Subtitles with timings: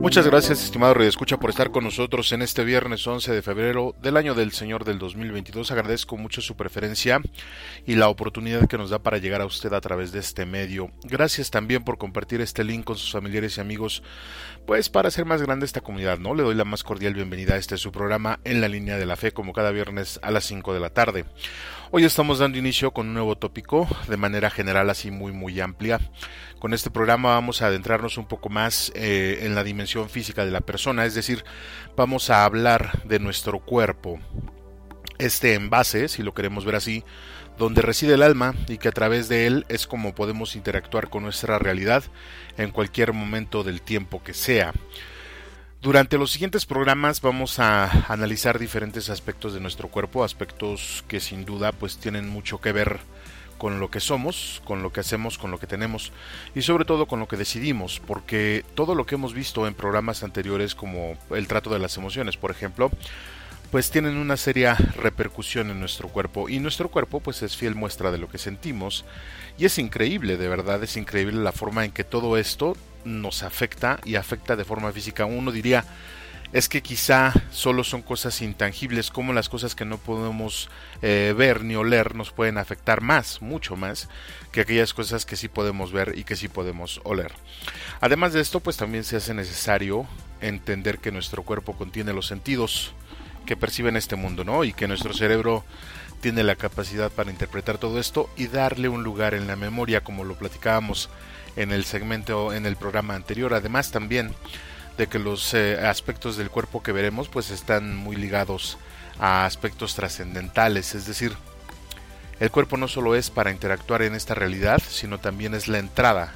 [0.00, 3.94] Muchas gracias, estimado Radio Escucha, por estar con nosotros en este viernes 11 de febrero
[4.00, 5.70] del año del Señor del 2022.
[5.70, 7.20] Agradezco mucho su preferencia
[7.86, 10.90] y la oportunidad que nos da para llegar a usted a través de este medio.
[11.04, 14.02] Gracias también por compartir este link con sus familiares y amigos,
[14.66, 16.34] pues para hacer más grande esta comunidad, ¿no?
[16.34, 19.16] Le doy la más cordial bienvenida a este su programa en la línea de la
[19.16, 21.26] fe, como cada viernes a las 5 de la tarde.
[21.92, 26.00] Hoy estamos dando inicio con un nuevo tópico, de manera general así muy muy amplia.
[26.60, 30.50] Con este programa vamos a adentrarnos un poco más eh, en la dimensión física de
[30.50, 31.42] la persona, es decir,
[31.96, 34.20] vamos a hablar de nuestro cuerpo.
[35.16, 37.02] Este envase, si lo queremos ver así,
[37.56, 41.22] donde reside el alma y que a través de él es como podemos interactuar con
[41.22, 42.04] nuestra realidad
[42.58, 44.74] en cualquier momento del tiempo que sea.
[45.80, 51.46] Durante los siguientes programas vamos a analizar diferentes aspectos de nuestro cuerpo, aspectos que sin
[51.46, 53.00] duda pues tienen mucho que ver
[53.60, 56.12] con lo que somos, con lo que hacemos, con lo que tenemos
[56.54, 60.22] y sobre todo con lo que decidimos, porque todo lo que hemos visto en programas
[60.22, 62.90] anteriores como el trato de las emociones, por ejemplo,
[63.70, 68.10] pues tienen una seria repercusión en nuestro cuerpo y nuestro cuerpo pues es fiel muestra
[68.10, 69.04] de lo que sentimos
[69.58, 74.00] y es increíble, de verdad es increíble la forma en que todo esto nos afecta
[74.06, 75.26] y afecta de forma física.
[75.26, 75.84] Uno diría,
[76.52, 80.68] es que quizá solo son cosas intangibles, como las cosas que no podemos
[81.02, 84.08] eh, ver ni oler nos pueden afectar más, mucho más,
[84.50, 87.32] que aquellas cosas que sí podemos ver y que sí podemos oler.
[88.00, 90.06] Además de esto, pues también se hace necesario
[90.40, 92.94] entender que nuestro cuerpo contiene los sentidos
[93.46, 94.64] que perciben este mundo, ¿no?
[94.64, 95.64] Y que nuestro cerebro
[96.20, 100.24] tiene la capacidad para interpretar todo esto y darle un lugar en la memoria, como
[100.24, 101.08] lo platicábamos
[101.56, 103.54] en el segmento, en el programa anterior.
[103.54, 104.34] Además también
[105.00, 108.76] de que los eh, aspectos del cuerpo que veremos pues están muy ligados
[109.18, 111.32] a aspectos trascendentales, es decir,
[112.38, 116.34] el cuerpo no solo es para interactuar en esta realidad, sino también es la entrada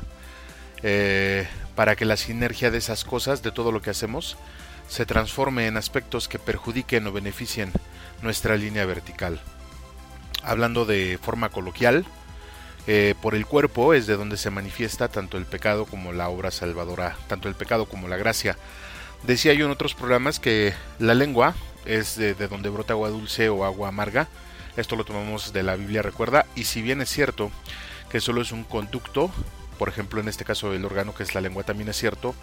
[0.83, 4.39] eh, para que la sinergia de esas cosas, de todo lo que hacemos,
[4.89, 7.71] se transforme en aspectos que perjudiquen o beneficien
[8.23, 9.43] nuestra línea vertical.
[10.43, 12.07] Hablando de forma coloquial,
[12.87, 16.51] eh, por el cuerpo es de donde se manifiesta tanto el pecado como la obra
[16.51, 18.59] salvadora, tanto el pecado como la gracia.
[19.23, 21.55] Decía yo en otros programas que la lengua
[21.87, 24.29] es de, donde brota agua dulce o agua amarga.
[24.77, 26.47] Esto lo tomamos de la Biblia, recuerda.
[26.55, 27.51] Y si bien es cierto
[28.11, 29.31] que solo es un conducto,
[29.79, 32.35] por ejemplo en este caso el órgano que es la lengua, también es cierto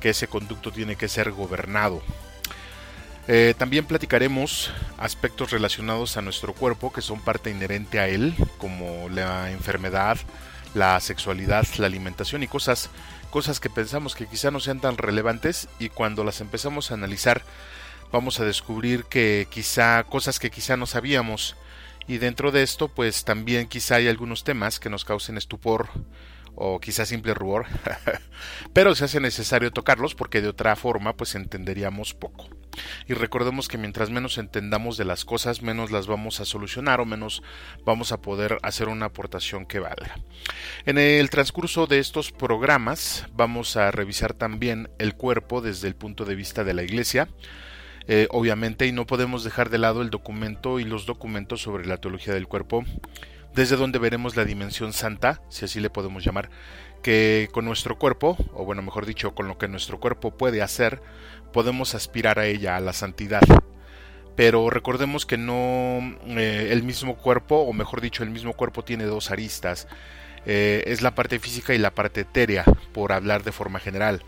[0.00, 2.02] que ese conducto tiene que ser gobernado.
[3.26, 9.08] Eh, también platicaremos aspectos relacionados a nuestro cuerpo que son parte inherente a él, como
[9.08, 10.18] la enfermedad,
[10.74, 12.90] la sexualidad, la alimentación y cosas,
[13.30, 17.42] cosas que pensamos que quizá no sean tan relevantes y cuando las empezamos a analizar
[18.12, 21.56] vamos a descubrir que quizá cosas que quizá no sabíamos
[22.06, 25.88] y dentro de esto pues también quizá hay algunos temas que nos causen estupor
[26.56, 27.66] o quizás simple rubor,
[28.72, 32.48] pero se hace necesario tocarlos porque de otra forma pues entenderíamos poco.
[33.06, 37.06] Y recordemos que mientras menos entendamos de las cosas, menos las vamos a solucionar o
[37.06, 37.42] menos
[37.84, 40.16] vamos a poder hacer una aportación que valga.
[40.86, 46.24] En el transcurso de estos programas vamos a revisar también el cuerpo desde el punto
[46.24, 47.28] de vista de la iglesia,
[48.06, 51.96] eh, obviamente, y no podemos dejar de lado el documento y los documentos sobre la
[51.96, 52.84] teología del cuerpo
[53.54, 56.50] desde donde veremos la dimensión santa, si así le podemos llamar,
[57.02, 61.00] que con nuestro cuerpo, o bueno, mejor dicho, con lo que nuestro cuerpo puede hacer,
[61.54, 63.40] podemos aspirar a ella, a la santidad.
[64.34, 69.04] Pero recordemos que no eh, el mismo cuerpo, o mejor dicho, el mismo cuerpo tiene
[69.04, 69.86] dos aristas.
[70.46, 74.22] Eh, es la parte física y la parte etérea, por hablar de forma general.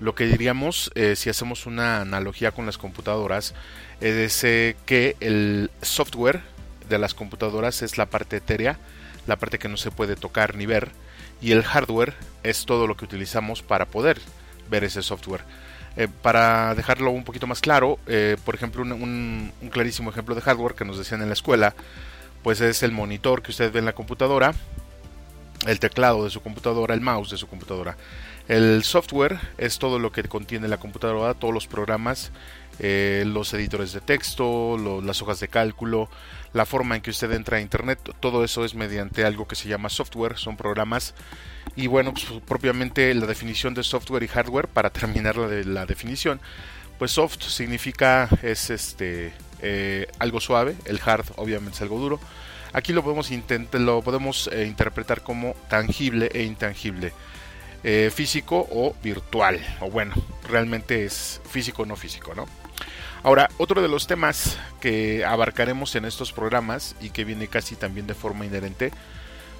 [0.00, 3.54] Lo que diríamos, eh, si hacemos una analogía con las computadoras,
[4.00, 6.40] es que el software
[6.88, 8.78] de las computadoras es la parte etérea,
[9.26, 10.92] la parte que no se puede tocar ni ver,
[11.42, 14.18] y el hardware es todo lo que utilizamos para poder
[14.70, 15.44] ver ese software.
[15.96, 20.74] Eh, para dejarlo un poquito más claro, eh, por ejemplo, un, clarísimo ejemplo de hardware
[20.74, 21.74] que nos decían en la escuela,
[22.42, 24.54] pues es el monitor que usted ve en la computadora,
[25.66, 27.96] el teclado de su computadora, el mouse de su computadora.
[28.48, 32.32] El software es todo lo que contiene la computadora, todos los programas,
[32.78, 36.08] eh, los editores de texto, las hojas de cálculo,
[36.52, 39.68] la forma en que usted entra a Internet, todo eso es mediante algo que se
[39.68, 41.14] llama software, son programas.
[41.76, 45.86] Y bueno, pues, propiamente la definición de software y hardware, para terminar la, de, la
[45.86, 46.40] definición,
[46.98, 49.32] Pues soft significa es este
[49.62, 52.20] eh, algo suave, el hard obviamente es algo duro.
[52.72, 53.30] Aquí lo podemos,
[53.72, 57.12] lo podemos eh, interpretar como tangible e intangible,
[57.82, 60.14] eh, físico o virtual, o bueno,
[60.48, 62.46] realmente es físico o no físico, ¿no?
[63.22, 68.06] Ahora, otro de los temas que abarcaremos en estos programas y que viene casi también
[68.06, 68.92] de forma inherente,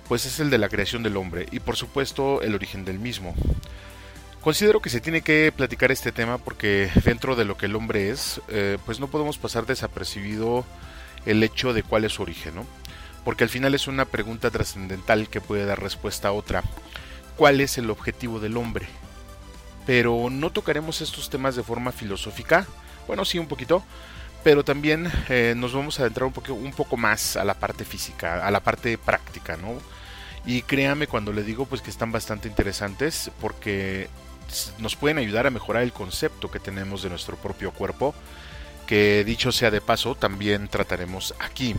[0.08, 3.34] pues es el de la creación del hombre y por supuesto el origen del mismo.
[4.40, 8.08] Considero que se tiene que platicar este tema porque dentro de lo que el hombre
[8.08, 10.64] es, eh, pues no podemos pasar desapercibido
[11.26, 12.66] el hecho de cuál es su origen, ¿no?
[13.24, 16.62] Porque al final es una pregunta trascendental que puede dar respuesta a otra.
[17.36, 18.86] ¿Cuál es el objetivo del hombre?
[19.84, 22.66] Pero no tocaremos estos temas de forma filosófica,
[23.10, 23.82] bueno, sí un poquito,
[24.44, 27.84] pero también eh, nos vamos a adentrar un poco, un poco más a la parte
[27.84, 29.80] física, a la parte práctica, ¿no?
[30.46, 34.08] Y créame cuando le digo pues que están bastante interesantes porque
[34.78, 38.14] nos pueden ayudar a mejorar el concepto que tenemos de nuestro propio cuerpo,
[38.86, 41.74] que dicho sea de paso, también trataremos aquí.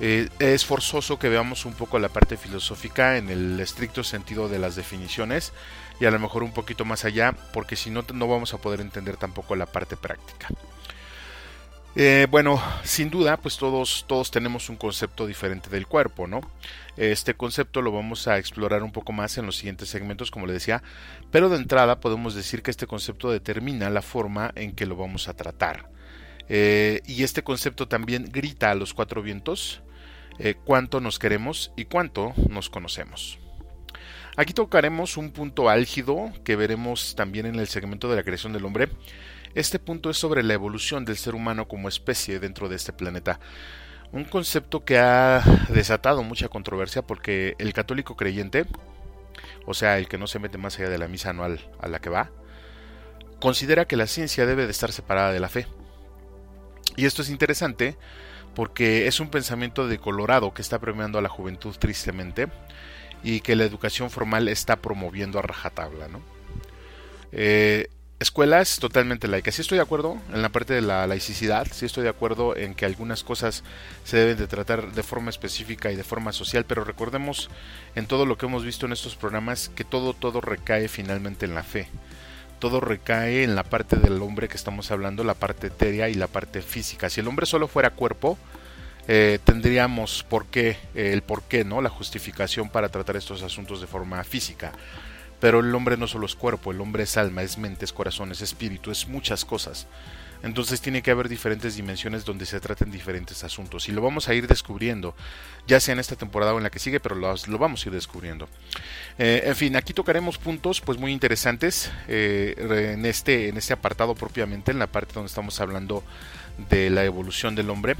[0.00, 4.58] Eh, es forzoso que veamos un poco la parte filosófica en el estricto sentido de
[4.58, 5.52] las definiciones
[6.00, 8.80] y a lo mejor un poquito más allá, porque si no, no vamos a poder
[8.80, 10.48] entender tampoco la parte práctica.
[11.98, 16.42] Eh, bueno, sin duda, pues todos, todos tenemos un concepto diferente del cuerpo, ¿no?
[16.98, 20.52] Este concepto lo vamos a explorar un poco más en los siguientes segmentos, como le
[20.52, 20.82] decía,
[21.30, 25.28] pero de entrada podemos decir que este concepto determina la forma en que lo vamos
[25.28, 25.88] a tratar.
[26.48, 29.80] Eh, y este concepto también grita a los cuatro vientos
[30.38, 33.38] eh, cuánto nos queremos y cuánto nos conocemos.
[34.36, 38.64] Aquí tocaremos un punto álgido que veremos también en el segmento de la creación del
[38.64, 38.90] hombre
[39.56, 43.40] este punto es sobre la evolución del ser humano como especie dentro de este planeta.
[44.12, 48.66] Un concepto que ha desatado mucha controversia porque el católico creyente,
[49.64, 52.00] o sea, el que no se mete más allá de la misa anual a la
[52.00, 52.30] que va,
[53.40, 55.66] considera que la ciencia debe de estar separada de la fe.
[56.94, 57.96] Y esto es interesante
[58.54, 62.48] porque es un pensamiento de Colorado que está premiando a la juventud tristemente
[63.26, 66.20] y que la educación formal está promoviendo a rajatabla, ¿no?
[67.32, 67.88] Eh,
[68.20, 69.56] escuelas totalmente laicas.
[69.56, 72.76] Sí estoy de acuerdo en la parte de la laicidad, sí estoy de acuerdo en
[72.76, 73.64] que algunas cosas
[74.04, 77.50] se deben de tratar de forma específica y de forma social, pero recordemos
[77.96, 81.56] en todo lo que hemos visto en estos programas que todo todo recae finalmente en
[81.56, 81.88] la fe.
[82.60, 86.28] Todo recae en la parte del hombre que estamos hablando, la parte etérea y la
[86.28, 87.10] parte física.
[87.10, 88.38] Si el hombre solo fuera cuerpo,
[89.08, 91.80] eh, tendríamos por qué, el por qué, ¿no?
[91.80, 94.72] La justificación para tratar estos asuntos de forma física.
[95.40, 98.32] Pero el hombre no solo es cuerpo, el hombre es alma, es mente, es corazón,
[98.32, 99.86] es espíritu, es muchas cosas.
[100.42, 104.34] Entonces tiene que haber diferentes dimensiones donde se traten diferentes asuntos y lo vamos a
[104.34, 105.14] ir descubriendo,
[105.66, 107.94] ya sea en esta temporada o en la que sigue, pero lo, vamos a ir
[107.94, 108.48] descubriendo.
[109.18, 114.14] Eh, en fin, aquí tocaremos puntos pues muy interesantes eh, en, este, en este apartado
[114.14, 116.04] propiamente, en la parte donde estamos hablando
[116.70, 117.96] de la evolución del hombre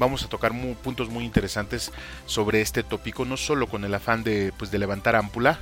[0.00, 0.52] vamos a tocar
[0.82, 1.92] puntos muy interesantes
[2.26, 5.60] sobre este tópico, no solo con el afán de, pues, de levantar ámpula,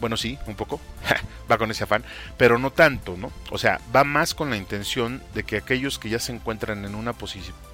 [0.00, 0.80] bueno, sí, un poco,
[1.50, 2.04] va con ese afán,
[2.36, 3.32] pero no tanto, ¿no?
[3.50, 6.94] O sea, va más con la intención de que aquellos que ya se encuentran en
[6.94, 7.14] una,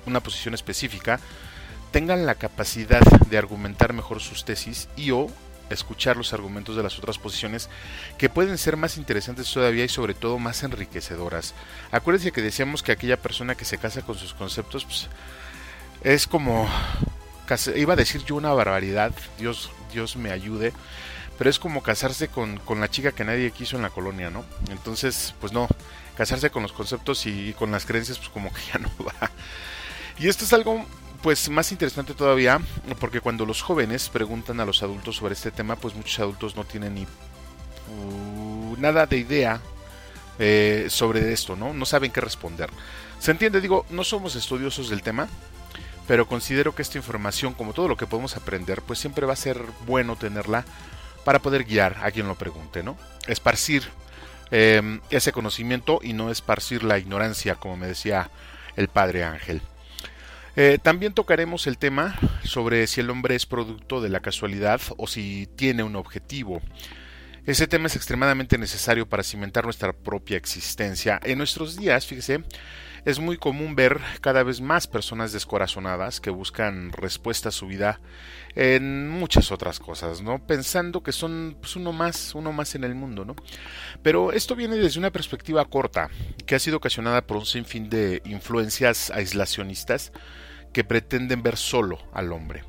[0.07, 1.19] una posición específica
[1.91, 5.29] tengan la capacidad de argumentar mejor sus tesis y o
[5.71, 7.71] escuchar los argumentos de las otras posiciones
[8.19, 11.55] que pueden ser más interesantes todavía y sobre todo más enriquecedoras.
[11.91, 15.09] Acuérdense que decíamos que aquella persona que se casa con sus conceptos pues,
[16.05, 16.69] es como
[17.77, 20.73] iba a decir yo una barbaridad, Dios Dios me ayude,
[21.39, 24.45] pero es como casarse con, la chica que nadie quiso en la colonia, ¿no?
[24.71, 25.69] Entonces, pues no,
[26.17, 29.31] casarse con los conceptos y, con las creencias, pues como que ya no va.
[30.19, 30.85] Y esto es algo
[31.23, 32.61] pues más interesante todavía,
[32.99, 36.65] porque cuando los jóvenes preguntan a los adultos sobre este tema, pues muchos adultos no
[36.65, 39.61] tienen ni uh, nada de idea
[40.41, 41.73] eh, sobre esto, ¿no?
[41.73, 42.71] No saben qué responder.
[43.21, 45.29] Se entiende, digo, no somos estudiosos del tema,
[46.13, 49.37] pero considero que esta información, como todo lo que podemos aprender, pues siempre va a
[49.37, 50.67] ser bueno tenerla
[51.25, 52.99] para poder guiar a quien lo pregunte, ¿no?
[53.29, 53.85] Esparcir
[54.51, 58.29] em, ese conocimiento y no esparcir la ignorancia, como me decía
[58.77, 59.63] el padre Ángel.
[60.55, 65.07] Eh, también tocaremos el tema sobre si el hombre es producto de la casualidad o
[65.07, 66.61] si tiene un objetivo.
[67.47, 71.19] Ese tema es extremadamente necesario para cimentar nuestra propia existencia.
[71.25, 72.45] En nuestros días, fíjese,
[73.05, 78.01] es muy común ver cada vez más personas descorazonadas que buscan respuesta a su vida
[78.55, 80.39] en muchas otras cosas, ¿no?
[80.47, 83.35] Pensando que son pues, uno más, uno más en el mundo, ¿no?
[84.03, 86.11] Pero esto viene desde una perspectiva corta,
[86.47, 90.13] que ha sido ocasionada por un sinfín de influencias aislacionistas
[90.73, 92.65] que pretenden ver solo al hombre.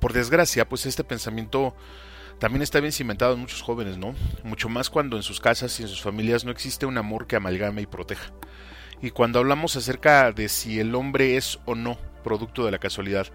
[0.00, 1.76] Por desgracia, pues este pensamiento
[2.38, 4.14] también está bien cimentado en muchos jóvenes, ¿no?
[4.42, 7.36] Mucho más cuando en sus casas y en sus familias no existe un amor que
[7.36, 8.32] amalgame y proteja.
[9.02, 13.26] Y cuando hablamos acerca de si el hombre es o no producto de la casualidad,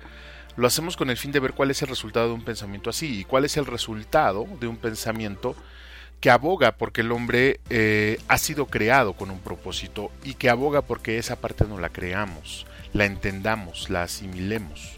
[0.55, 3.19] lo hacemos con el fin de ver cuál es el resultado de un pensamiento así
[3.19, 5.55] y cuál es el resultado de un pensamiento
[6.21, 10.81] que aboga porque el hombre eh, ha sido creado con un propósito y que aboga
[10.81, 14.97] porque esa parte no la creamos, la entendamos, la asimilemos.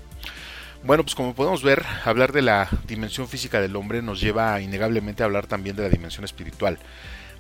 [0.84, 5.24] Bueno, pues como podemos ver, hablar de la dimensión física del hombre nos lleva innegablemente
[5.24, 6.80] a hablar también de la dimensión espiritual.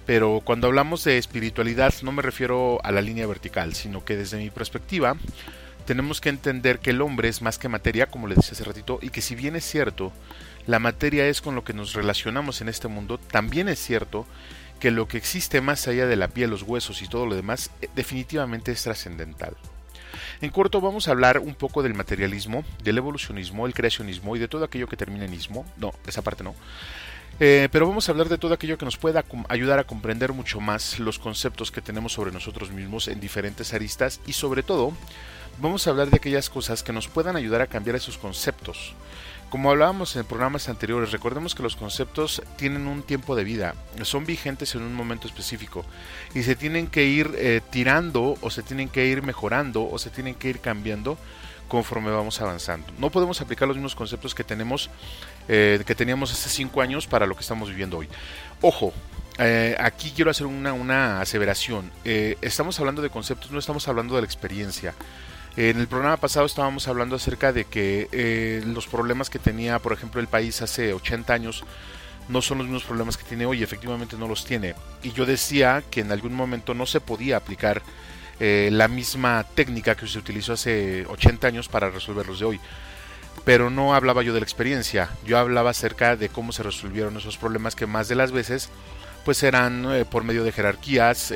[0.09, 4.39] Pero cuando hablamos de espiritualidad no me refiero a la línea vertical, sino que desde
[4.39, 5.15] mi perspectiva
[5.85, 8.97] tenemos que entender que el hombre es más que materia, como le decía hace ratito,
[9.03, 10.11] y que si bien es cierto,
[10.65, 14.25] la materia es con lo que nos relacionamos en este mundo, también es cierto
[14.79, 17.69] que lo que existe más allá de la piel, los huesos y todo lo demás
[17.83, 19.55] eh, definitivamente es trascendental.
[20.41, 24.47] En corto vamos a hablar un poco del materialismo, del evolucionismo, el creacionismo y de
[24.47, 25.67] todo aquello que termina en ismo.
[25.77, 26.55] No, esa parte no.
[27.39, 30.59] Eh, pero vamos a hablar de todo aquello que nos pueda ayudar a comprender mucho
[30.59, 34.93] más los conceptos que tenemos sobre nosotros mismos en diferentes aristas y sobre todo
[35.61, 38.93] vamos a hablar de aquellas cosas que nos puedan ayudar a cambiar esos conceptos.
[39.49, 44.25] Como hablábamos en programas anteriores, recordemos que los conceptos tienen un tiempo de vida, son
[44.25, 45.85] vigentes en un momento específico
[46.35, 50.11] y se tienen que ir eh, tirando o se tienen que ir mejorando o se
[50.11, 51.17] tienen que ir cambiando
[51.67, 52.87] conforme vamos avanzando.
[52.99, 54.89] No podemos aplicar los mismos conceptos que tenemos,
[55.49, 58.07] eh, que teníamos hace cinco años para lo que estamos viviendo hoy.
[58.61, 58.93] Ojo,
[59.37, 61.91] eh, aquí quiero hacer una, una aseveración.
[62.05, 64.93] estamos hablando de conceptos, no estamos hablando de la experiencia.
[65.59, 69.91] En el programa pasado estábamos hablando acerca de que eh, los problemas que tenía, por
[69.91, 71.63] ejemplo, el país hace 80 años
[72.29, 74.75] no son los mismos problemas que tiene hoy, efectivamente no los tiene.
[75.03, 77.81] Y yo decía que en algún momento no se podía aplicar
[78.39, 82.59] eh, la misma técnica que se utilizó hace 80 años para resolverlos de hoy.
[83.45, 87.37] Pero no hablaba yo de la experiencia, yo hablaba acerca de cómo se resolvieron esos
[87.37, 88.69] problemas que más de las veces
[89.25, 91.33] pues eran eh, por medio de jerarquías,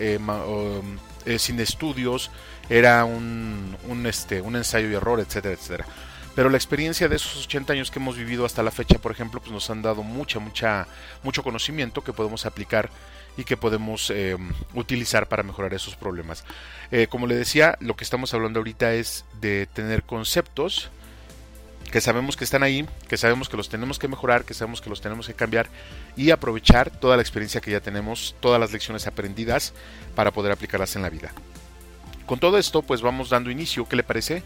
[1.38, 2.32] sin estudios,
[2.70, 5.86] era un, un, este, un ensayo y error, etcétera, etcétera.
[6.36, 9.40] Pero la experiencia de esos 80 años que hemos vivido hasta la fecha, por ejemplo,
[9.40, 10.88] pues nos han dado mucha, mucha,
[11.22, 12.90] mucho conocimiento que podemos aplicar
[13.38, 14.36] y que podemos eh,
[14.74, 16.44] utilizar para mejorar esos problemas.
[16.92, 20.90] Eh, como le decía, lo que estamos hablando ahorita es de tener conceptos
[21.94, 24.90] que sabemos que están ahí, que sabemos que los tenemos que mejorar, que sabemos que
[24.90, 25.68] los tenemos que cambiar
[26.16, 29.76] y aprovechar toda la experiencia que ya tenemos, todas las lecciones aprendidas
[30.16, 31.32] para poder aplicarlas en la vida.
[32.26, 34.42] Con todo esto, pues vamos dando inicio, ¿qué le parece?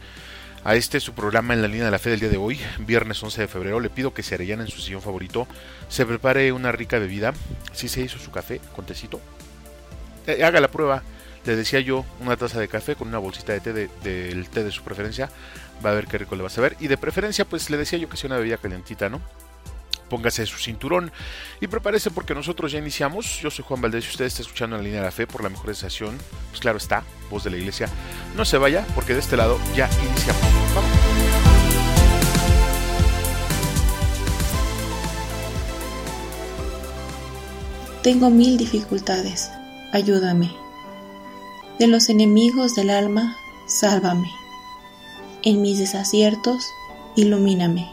[0.65, 3.23] A este su programa en la línea de la fe del día de hoy, viernes
[3.23, 3.79] 11 de febrero.
[3.79, 5.47] Le pido que se arellane en su sillón favorito,
[5.87, 7.33] se prepare una rica bebida.
[7.71, 9.21] Si se hizo su café con tecito,
[10.25, 11.01] eh, haga la prueba.
[11.45, 14.71] Le decía yo, una taza de café con una bolsita de té del té de
[14.71, 15.29] su preferencia.
[15.85, 16.75] Va a ver qué rico le va a saber.
[16.79, 19.21] Y de preferencia, pues le decía yo que sea una bebida calientita, ¿no?
[20.07, 21.11] póngase su cinturón
[21.61, 23.39] y prepárese porque nosotros ya iniciamos.
[23.41, 25.43] Yo soy Juan Valdés y usted está escuchando en la línea de la fe por
[25.43, 26.17] la mejor estación.
[26.49, 27.89] Pues claro está, voz de la iglesia.
[28.35, 30.41] No se vaya porque de este lado ya iniciamos.
[30.75, 30.89] Vamos.
[38.03, 39.51] Tengo mil dificultades,
[39.91, 40.55] ayúdame.
[41.77, 43.35] De los enemigos del alma,
[43.67, 44.31] sálvame.
[45.47, 46.73] En mis desaciertos,
[47.15, 47.89] ilumíname.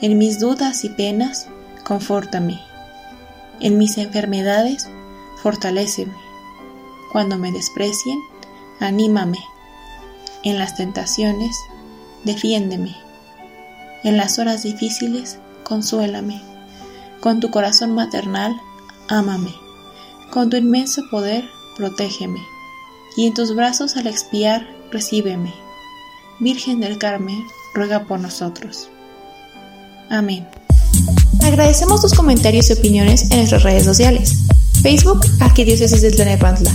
[0.00, 1.46] En mis dudas y penas,
[1.84, 2.60] confórtame.
[3.60, 4.88] En mis enfermedades,
[5.44, 6.12] fortaléceme.
[7.12, 8.18] Cuando me desprecien,
[8.80, 9.38] anímame.
[10.42, 11.54] En las tentaciones,
[12.24, 12.96] defiéndeme.
[14.02, 16.42] En las horas difíciles, consuélame.
[17.20, 18.60] Con tu corazón maternal,
[19.08, 19.54] ámame.
[20.32, 22.40] Con tu inmenso poder, protégeme.
[23.16, 25.69] Y en tus brazos al expiar, recíbeme.
[26.40, 28.88] Virgen del Carmen, ruega por nosotros.
[30.08, 30.48] Amén.
[31.44, 34.34] Agradecemos tus comentarios y opiniones en nuestras redes sociales.
[34.82, 36.72] Facebook, Arquidiócesis de Tlanepantla.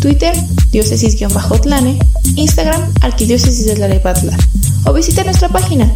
[0.00, 0.34] Twitter,
[0.72, 2.00] diócesis-tlane.
[2.34, 4.36] Instagram, Arquidiócesis de Tlanepantla.
[4.86, 5.90] O visita nuestra página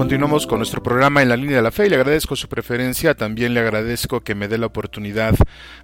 [0.00, 3.14] Continuamos con nuestro programa en la línea de la fe y le agradezco su preferencia.
[3.14, 5.34] También le agradezco que me dé la oportunidad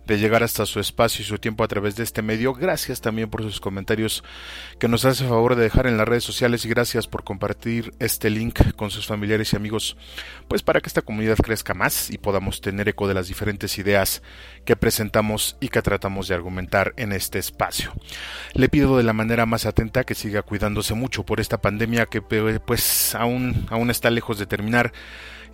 [0.07, 2.55] de llegar hasta su espacio y su tiempo a través de este medio.
[2.55, 4.25] Gracias también por sus comentarios
[4.79, 8.31] que nos hace favor de dejar en las redes sociales y gracias por compartir este
[8.31, 9.99] link con sus familiares y amigos,
[10.49, 14.23] pues para que esta comunidad crezca más y podamos tener eco de las diferentes ideas
[14.65, 17.93] que presentamos y que tratamos de argumentar en este espacio.
[18.55, 22.23] Le pido de la manera más atenta que siga cuidándose mucho por esta pandemia que
[22.23, 24.93] pues aún, aún está lejos de terminar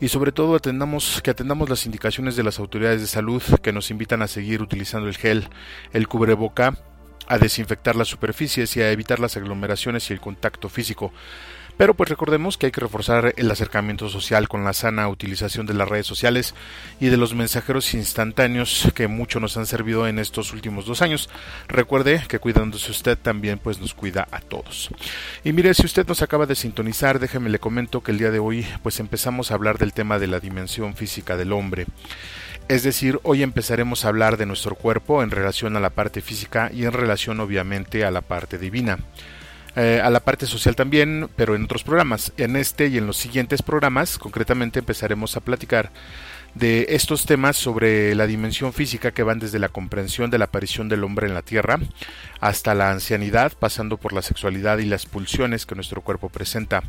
[0.03, 3.91] y sobre todo atendamos, que atendamos las indicaciones de las autoridades de salud que nos
[3.93, 5.49] invitan a seguir utilizando el gel,
[5.93, 6.77] el cubreboca,
[7.29, 11.13] a desinfectar las superficies y a evitar las aglomeraciones y el contacto físico.
[11.83, 15.75] Pero pues recordemos que hay que reforzar el acercamiento social con la sana utilización de
[15.75, 16.55] las redes sociales
[17.01, 21.29] y de los mensajeros instantáneos que mucho nos han servido en estos últimos dos años.
[21.67, 24.91] Recuerde que cuidándose usted también pues nos cuida a todos.
[25.43, 28.39] Y mire, si usted nos acaba de sintonizar, déjeme le comento que el día de
[28.39, 31.87] hoy pues empezamos a hablar del tema de la dimensión física del hombre.
[32.69, 36.71] Es decir, hoy empezaremos a hablar de nuestro cuerpo en relación a la parte física
[36.73, 39.01] y en relación obviamente a la parte divina.
[39.75, 42.33] Eh, a la parte social también, pero en otros programas.
[42.37, 45.91] En este y en los siguientes programas, concretamente empezaremos a platicar
[46.55, 50.91] de estos temas sobre la dimensión física que van desde la comprensión de la aparición
[50.91, 51.79] del hombre en la Tierra
[52.41, 56.83] hasta la ancianidad, pasando por la sexualidad y las pulsiones que nuestro cuerpo presenta,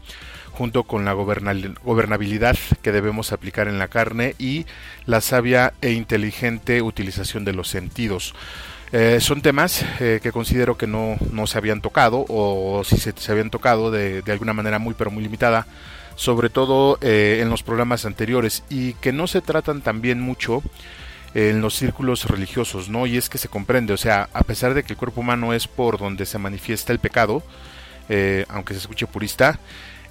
[0.51, 4.65] junto con la gobernabilidad que debemos aplicar en la carne y
[5.05, 8.35] la sabia e inteligente utilización de los sentidos.
[8.95, 13.12] Eh, son temas eh, que considero que no, no, se habían tocado o si se,
[13.17, 15.65] se habían tocado de, de, alguna manera muy pero muy limitada,
[16.13, 20.62] sobre todo eh, en los programas anteriores y que no se tratan también mucho
[21.33, 23.07] en los círculos religiosos, ¿no?
[23.07, 25.67] Y es que se comprende, o sea, a pesar de que el cuerpo humano es
[25.67, 27.41] por donde se manifiesta el pecado,
[28.50, 29.59] aunque se escuche purista,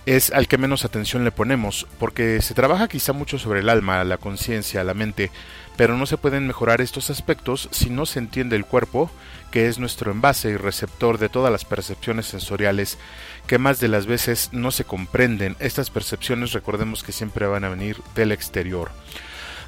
[0.07, 4.03] es al que menos atención le ponemos, porque se trabaja quizá mucho sobre el alma,
[4.05, 5.31] la conciencia, la mente,
[5.77, 9.11] pero no se pueden mejorar estos aspectos si no se entiende el cuerpo,
[9.51, 12.99] que es nuestro envase y receptor de todas las percepciones sensoriales
[13.47, 15.57] que más de las veces no se comprenden.
[15.61, 18.91] Estas percepciones recordemos que siempre van a venir del exterior.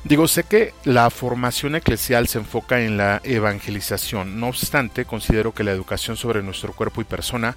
[0.05, 5.65] Digo, sé que la formación eclesial se enfoca en la evangelización, no obstante, considero que
[5.65, 7.57] la educación sobre nuestro cuerpo y persona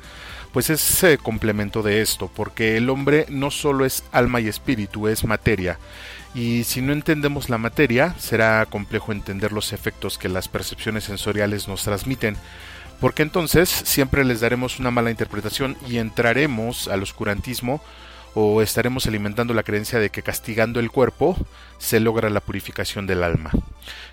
[0.58, 5.24] pues es complemento de esto, porque el hombre no solo es alma y espíritu, es
[5.24, 5.78] materia,
[6.34, 11.68] y si no entendemos la materia, será complejo entender los efectos que las percepciones sensoriales
[11.68, 12.38] nos transmiten,
[13.00, 17.80] porque entonces siempre les daremos una mala interpretación y entraremos al oscurantismo
[18.40, 21.36] o estaremos alimentando la creencia de que castigando el cuerpo
[21.80, 23.50] se logra la purificación del alma.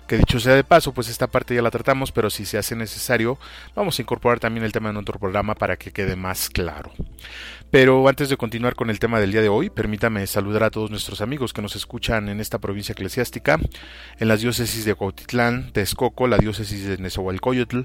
[0.07, 2.75] Que dicho sea de paso, pues esta parte ya la tratamos, pero si se hace
[2.75, 3.37] necesario,
[3.75, 6.91] vamos a incorporar también el tema en otro programa para que quede más claro.
[7.69, 10.89] Pero antes de continuar con el tema del día de hoy, permítame saludar a todos
[10.89, 13.59] nuestros amigos que nos escuchan en esta provincia eclesiástica,
[14.17, 17.81] en las diócesis de Cuautitlán, Texcoco, la diócesis de Nezahualcóyotl,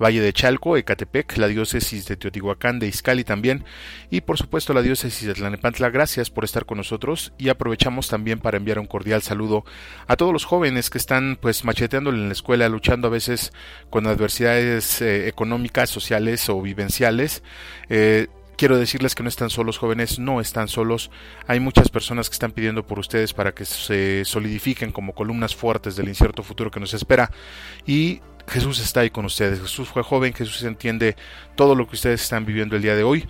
[0.00, 3.64] Valle de Chalco, Ecatepec, la diócesis de Teotihuacán, de Izcali también,
[4.10, 5.79] y por supuesto la diócesis de Tlanepantla.
[5.88, 9.64] Gracias por estar con nosotros y aprovechamos también para enviar un cordial saludo
[10.06, 13.52] a todos los jóvenes que están pues macheteando en la escuela, luchando a veces
[13.88, 17.42] con adversidades eh, económicas, sociales o vivenciales.
[17.88, 21.10] Eh, quiero decirles que no están solos, jóvenes, no están solos.
[21.46, 25.96] Hay muchas personas que están pidiendo por ustedes para que se solidifiquen como columnas fuertes
[25.96, 27.30] del incierto futuro que nos espera.
[27.86, 29.60] Y Jesús está ahí con ustedes.
[29.60, 31.16] Jesús fue joven, Jesús entiende
[31.56, 33.26] todo lo que ustedes están viviendo el día de hoy.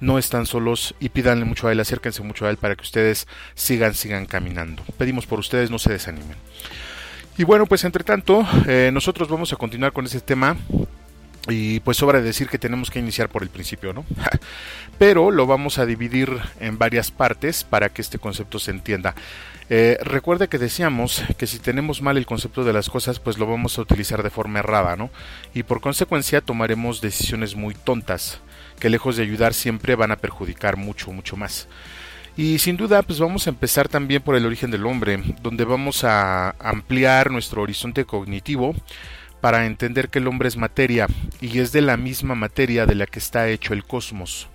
[0.00, 3.28] No están solos y pídanle mucho a Él, acérquense mucho a Él para que ustedes
[3.54, 4.82] sigan, sigan caminando.
[4.98, 6.36] Pedimos por ustedes, no se desanimen.
[7.36, 10.56] Y bueno, pues entre tanto, eh, nosotros vamos a continuar con este tema
[11.48, 14.04] y pues sobra decir que tenemos que iniciar por el principio, ¿no?
[14.98, 19.14] Pero lo vamos a dividir en varias partes para que este concepto se entienda.
[19.70, 23.46] Eh, recuerde que decíamos que si tenemos mal el concepto de las cosas, pues lo
[23.46, 25.10] vamos a utilizar de forma errada, ¿no?
[25.54, 28.40] Y por consecuencia tomaremos decisiones muy tontas,
[28.80, 31.68] que lejos de ayudar siempre van a perjudicar mucho, mucho más.
[32.36, 36.04] Y sin duda, pues vamos a empezar también por el origen del hombre, donde vamos
[36.04, 38.74] a ampliar nuestro horizonte cognitivo
[39.40, 41.06] para entender que el hombre es materia
[41.40, 44.48] y es de la misma materia de la que está hecho el cosmos.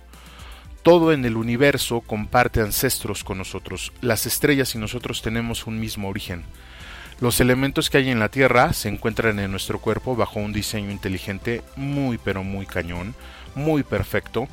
[0.82, 3.92] Todo en el universo comparte ancestros con nosotros.
[4.00, 6.44] Las estrellas y nosotros tenemos un mismo origen.
[7.20, 10.90] Los elementos que hay en la Tierra se encuentran en nuestro cuerpo bajo un diseño
[10.90, 13.14] inteligente muy pero muy cañón,
[13.56, 14.46] muy perfecto,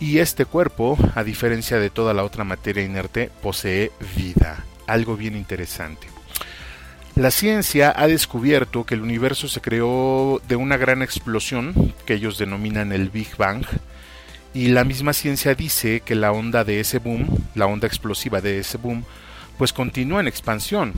[0.00, 5.36] y este cuerpo, a diferencia de toda la otra materia inerte, posee vida, algo bien
[5.36, 6.08] interesante.
[7.14, 12.38] La ciencia ha descubierto que el universo se creó de una gran explosión que ellos
[12.38, 13.64] denominan el Big Bang
[14.54, 18.60] y la misma ciencia dice que la onda de ese boom, la onda explosiva de
[18.60, 19.04] ese boom,
[19.58, 20.92] pues continúa en expansión.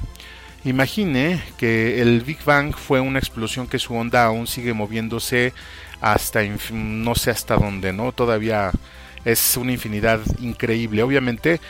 [0.65, 5.55] Imagine que el Big Bang fue una explosión que su onda aún sigue moviéndose
[6.01, 6.41] hasta
[6.73, 8.13] no sé hasta dónde, ¿no?
[8.13, 8.71] Todavía
[9.25, 11.03] es una infinidad increíble.
[11.03, 11.61] Obviamente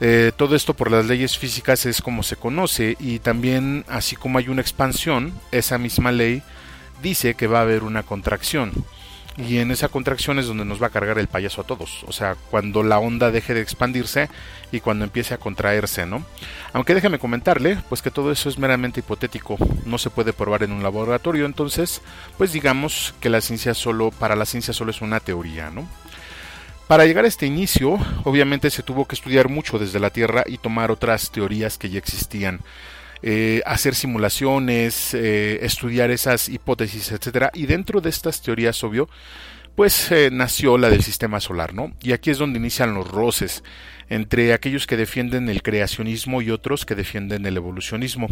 [0.00, 4.38] eh, todo esto por las leyes físicas es como se conoce y también así como
[4.38, 6.42] hay una expansión, esa misma ley
[7.02, 8.72] dice que va a haber una contracción.
[9.36, 12.04] Y en esa contracción es donde nos va a cargar el payaso a todos.
[12.06, 14.28] O sea, cuando la onda deje de expandirse
[14.70, 16.24] y cuando empiece a contraerse, ¿no?
[16.72, 20.72] Aunque déjeme comentarle, pues que todo eso es meramente hipotético, no se puede probar en
[20.72, 22.00] un laboratorio, entonces,
[22.38, 25.86] pues digamos que la ciencia solo, para la ciencia solo es una teoría, ¿no?
[26.86, 30.58] Para llegar a este inicio, obviamente se tuvo que estudiar mucho desde la Tierra y
[30.58, 32.60] tomar otras teorías que ya existían.
[33.26, 37.50] Eh, hacer simulaciones, eh, estudiar esas hipótesis, etcétera.
[37.54, 39.08] Y dentro de estas teorías, obvio,
[39.74, 41.94] pues eh, nació la del sistema solar, ¿no?
[42.02, 43.64] Y aquí es donde inician los roces
[44.10, 48.28] entre aquellos que defienden el creacionismo y otros que defienden el evolucionismo.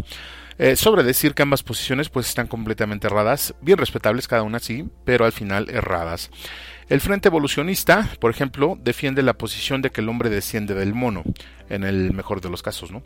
[0.75, 5.25] sobre decir que ambas posiciones pues están completamente erradas, bien respetables cada una sí, pero
[5.25, 6.29] al final erradas.
[6.89, 11.23] El Frente Evolucionista, por ejemplo, defiende la posición de que el hombre desciende del mono,
[11.69, 13.03] en el mejor de los casos, ¿no?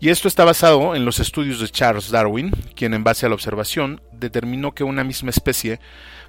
[0.00, 3.34] Y esto está basado en los estudios de Charles Darwin, quien en base a la
[3.34, 5.80] observación determinó que una misma especie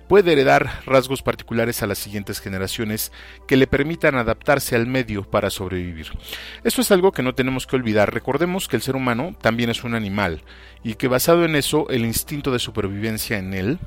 [0.09, 3.11] puede heredar rasgos particulares a las siguientes generaciones
[3.47, 6.07] que le permitan adaptarse al medio para sobrevivir.
[6.63, 8.11] Esto es algo que no tenemos que olvidar.
[8.11, 10.41] Recordemos que el ser humano también es un animal
[10.83, 13.77] y que basado en eso el instinto de supervivencia en él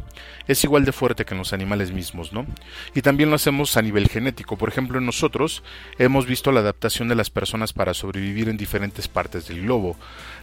[0.46, 2.46] es igual de fuerte que en los animales mismos, ¿no?
[2.94, 4.56] Y también lo hacemos a nivel genético.
[4.56, 5.64] Por ejemplo, nosotros
[5.98, 9.96] hemos visto la adaptación de las personas para sobrevivir en diferentes partes del globo.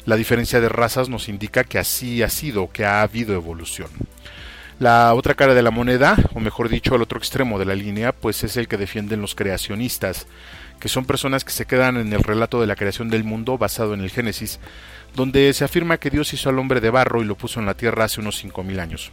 [0.06, 3.90] La diferencia de razas nos indica que así ha sido, que ha habido evolución.
[4.80, 8.14] La otra cara de la moneda, o mejor dicho, el otro extremo de la línea,
[8.14, 10.26] pues es el que defienden los creacionistas,
[10.80, 13.94] que son personas que se quedan en el relato de la creación del mundo basado
[13.94, 14.62] en el Génesis,
[15.16, 17.74] donde se afirma que Dios hizo al hombre de barro y lo puso en la
[17.74, 19.12] tierra hace unos 5.000 años.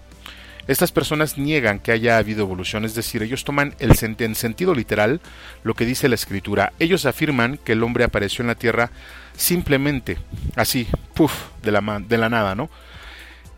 [0.68, 5.20] Estas personas niegan que haya habido evolución, es decir, ellos toman el en sentido literal
[5.64, 6.74] lo que dice la escritura.
[6.78, 8.90] Ellos afirman que el hombre apareció en la tierra
[9.36, 10.18] simplemente,
[10.54, 12.70] así, puff, de la, de la nada, ¿no?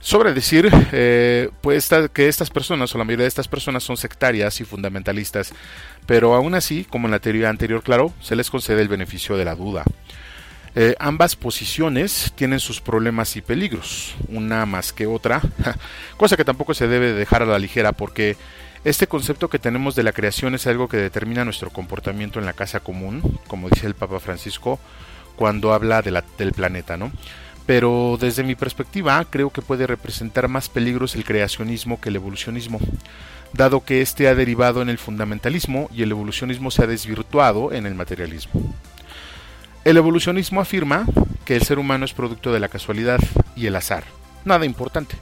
[0.01, 4.61] Sobre decir eh, pues que estas personas, o la mayoría de estas personas, son sectarias
[4.61, 5.53] y fundamentalistas,
[6.07, 9.45] pero aún así, como en la teoría anterior, claro, se les concede el beneficio de
[9.45, 9.85] la duda.
[10.75, 15.43] Eh, ambas posiciones tienen sus problemas y peligros, una más que otra,
[16.17, 18.37] cosa que tampoco se debe dejar a la ligera porque
[18.85, 22.53] este concepto que tenemos de la creación es algo que determina nuestro comportamiento en la
[22.53, 24.79] casa común, como dice el Papa Francisco
[25.35, 27.13] cuando habla de la, del planeta, ¿no?
[27.69, 32.81] Pero desde mi perspectiva creo que puede representar más peligros el creacionismo que el evolucionismo,
[33.53, 37.85] dado que éste ha derivado en el fundamentalismo y el evolucionismo se ha desvirtuado en
[37.85, 38.75] el materialismo.
[39.85, 41.05] El evolucionismo afirma
[41.45, 43.21] que el ser humano es producto de la casualidad
[43.55, 44.05] y el azar,
[44.47, 45.17] nada importante,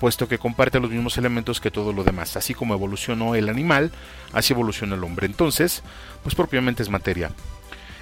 [0.00, 3.92] puesto que comparte los mismos elementos que todo lo demás, así como evolucionó el animal,
[4.32, 5.84] así evoluciona el hombre, entonces,
[6.24, 7.30] pues propiamente es materia.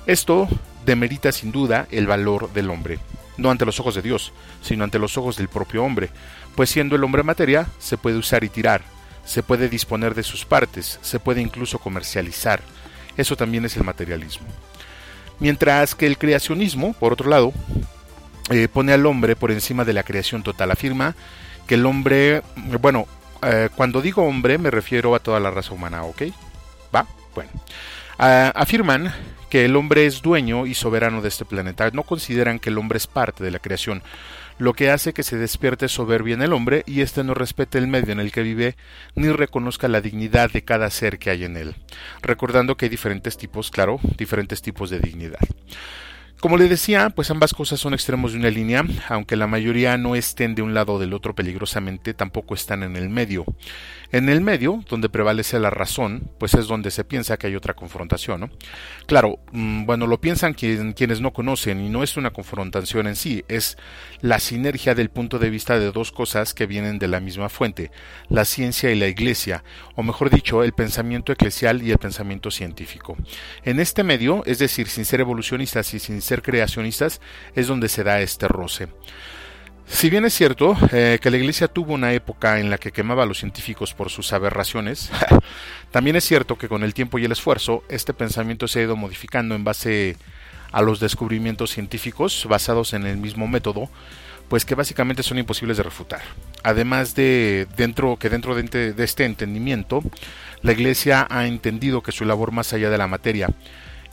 [0.06, 0.48] Esto
[0.86, 2.98] demerita sin duda el valor del hombre,
[3.36, 6.10] no ante los ojos de Dios, sino ante los ojos del propio hombre,
[6.54, 8.82] pues siendo el hombre materia, se puede usar y tirar,
[9.24, 12.60] se puede disponer de sus partes, se puede incluso comercializar.
[13.16, 14.46] Eso también es el materialismo.
[15.40, 17.52] Mientras que el creacionismo, por otro lado,
[18.50, 21.14] eh, pone al hombre por encima de la creación total, afirma
[21.66, 22.42] que el hombre,
[22.80, 23.06] bueno,
[23.42, 26.22] eh, cuando digo hombre me refiero a toda la raza humana, ¿ok?
[26.94, 27.06] ¿Va?
[27.34, 27.50] Bueno.
[28.18, 29.12] Ah, afirman
[29.54, 31.88] que el hombre es dueño y soberano de este planeta.
[31.92, 34.02] No consideran que el hombre es parte de la creación,
[34.58, 37.86] lo que hace que se despierte soberbia en el hombre y éste no respete el
[37.86, 38.74] medio en el que vive
[39.14, 41.76] ni reconozca la dignidad de cada ser que hay en él.
[42.20, 45.38] Recordando que hay diferentes tipos, claro, diferentes tipos de dignidad.
[46.44, 50.14] Como le decía, pues ambas cosas son extremos de una línea, aunque la mayoría no
[50.14, 53.46] estén de un lado o del otro peligrosamente, tampoco están en el medio.
[54.14, 57.74] En el medio, donde prevalece la razón, pues es donde se piensa que hay otra
[57.74, 58.50] confrontación, ¿no?
[59.06, 63.44] Claro, mm, bueno, lo piensan quienes no conocen y no es una confrontación en sí,
[63.48, 63.76] es
[64.20, 67.90] la sinergia del punto de vista de dos cosas que vienen de la misma fuente,
[68.28, 69.64] la ciencia y la iglesia,
[69.96, 73.16] o mejor dicho, el pensamiento eclesial y el pensamiento científico.
[73.64, 77.20] En este medio, es decir, sin ser evolucionistas y sin ser creacionistas,
[77.56, 78.86] es donde se da este roce.
[79.86, 83.22] Si bien es cierto eh, que la Iglesia tuvo una época en la que quemaba
[83.22, 85.10] a los científicos por sus aberraciones,
[85.90, 88.96] también es cierto que con el tiempo y el esfuerzo este pensamiento se ha ido
[88.96, 90.16] modificando en base
[90.72, 93.88] a los descubrimientos científicos basados en el mismo método,
[94.48, 96.22] pues que básicamente son imposibles de refutar.
[96.62, 100.02] Además de dentro que dentro de, este entendimiento,
[100.62, 103.48] la Iglesia ha entendido que su labor más allá de la materia,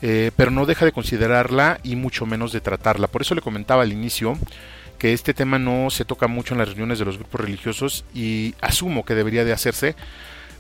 [0.02, 3.08] eh, pero no deja de considerarla y mucho menos de tratarla.
[3.08, 4.38] Por eso le comentaba al inicio
[5.02, 8.54] que este tema no se toca mucho en las reuniones de los grupos religiosos y
[8.62, 9.96] asumo que debería de hacerse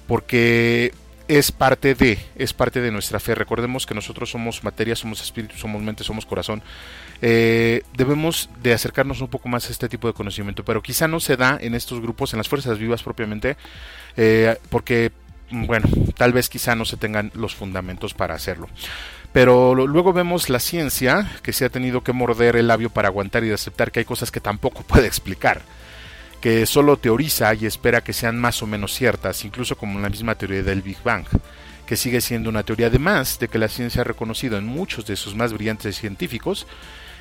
[0.07, 0.95] porque
[1.27, 3.35] es parte de, es parte de nuestra fe.
[3.35, 6.63] Recordemos que nosotros somos materia, somos espíritu, somos mente, somos corazón.
[7.21, 11.19] Eh, debemos de acercarnos un poco más a este tipo de conocimiento, pero quizá no
[11.19, 13.57] se da en estos grupos, en las fuerzas vivas propiamente,
[14.17, 15.11] eh, porque
[15.51, 18.69] bueno, tal vez quizá no se tengan los fundamentos para hacerlo.
[19.33, 23.43] Pero luego vemos la ciencia que se ha tenido que morder el labio para aguantar
[23.43, 25.61] y aceptar que hay cosas que tampoco puede explicar,
[26.41, 30.35] que solo teoriza y espera que sean más o menos ciertas, incluso como la misma
[30.35, 31.25] teoría del Big Bang,
[31.85, 35.15] que sigue siendo una teoría además de que la ciencia ha reconocido en muchos de
[35.15, 36.67] sus más brillantes científicos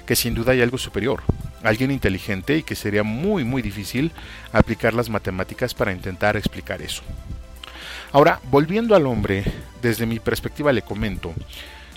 [0.06, 1.22] que sin duda hay algo superior,
[1.62, 4.10] alguien inteligente y que sería muy muy difícil
[4.52, 7.02] aplicar las matemáticas para intentar explicar eso.
[8.12, 9.44] Ahora, volviendo al hombre,
[9.82, 11.32] desde mi perspectiva le comento,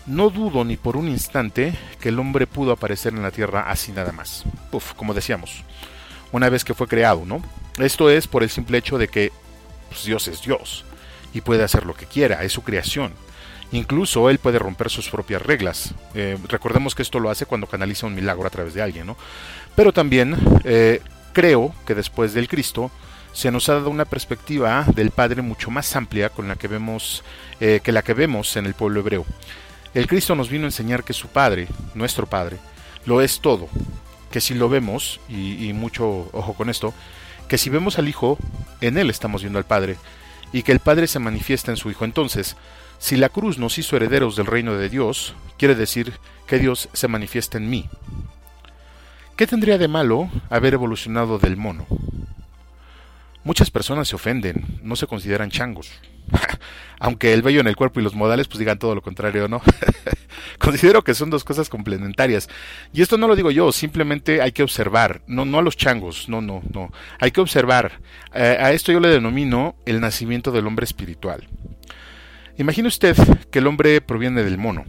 [0.05, 3.91] no dudo ni por un instante que el hombre pudo aparecer en la Tierra así
[3.91, 4.43] nada más.
[4.71, 5.63] Uf, como decíamos,
[6.31, 7.41] una vez que fue creado, ¿no?
[7.77, 9.31] Esto es por el simple hecho de que
[9.89, 10.85] pues, Dios es Dios
[11.33, 13.13] y puede hacer lo que quiera, es su creación.
[13.71, 15.95] Incluso él puede romper sus propias reglas.
[16.13, 19.17] Eh, recordemos que esto lo hace cuando canaliza un milagro a través de alguien, ¿no?
[19.75, 21.01] Pero también eh,
[21.33, 22.91] creo que después del Cristo
[23.31, 27.23] se nos ha dado una perspectiva del Padre mucho más amplia con la que vemos
[27.59, 29.25] eh, que la que vemos en el pueblo hebreo.
[29.93, 32.57] El Cristo nos vino a enseñar que su Padre, nuestro Padre,
[33.05, 33.67] lo es todo,
[34.31, 36.93] que si lo vemos, y, mucho ojo con esto,
[37.47, 38.37] que si vemos al Hijo,
[38.81, 39.97] en Él estamos viendo al Padre,
[40.51, 42.05] y que el Padre se manifiesta en su Hijo.
[42.05, 42.55] Entonces,
[42.97, 46.13] si la cruz nos hizo herederos del reino de Dios, quiere decir
[46.47, 47.87] que Dios se manifiesta en mí.
[49.35, 51.85] ¿Qué tendría de malo haber evolucionado del mono?
[53.43, 55.91] Muchas personas se ofenden, no se consideran changos.
[56.99, 59.61] Aunque el vello en el cuerpo y los modales pues digan todo lo contrario, ¿no?
[60.59, 62.47] Considero que son dos cosas complementarias.
[62.93, 66.29] Y esto no lo digo yo, simplemente hay que observar, no, no a los changos,
[66.29, 66.91] no, no, no.
[67.19, 67.99] Hay que observar.
[68.33, 71.47] Eh, a esto yo le denomino el nacimiento del hombre espiritual.
[72.57, 73.17] Imagine usted
[73.51, 74.85] que el hombre proviene del mono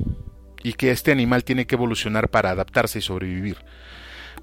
[0.63, 3.57] y que este animal tiene que evolucionar para adaptarse y sobrevivir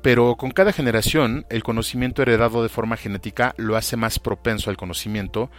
[0.02, 4.78] pero con cada generación el conocimiento heredado de forma genética lo hace más propenso al
[4.78, 5.52] conocimiento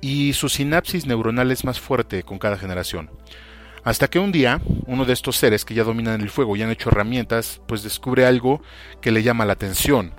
[0.00, 3.10] y su sinapsis neuronal es más fuerte con cada generación.
[3.84, 6.70] Hasta que un día, uno de estos seres que ya dominan el fuego y han
[6.70, 8.62] hecho herramientas, pues descubre algo
[9.02, 10.12] que le llama la atención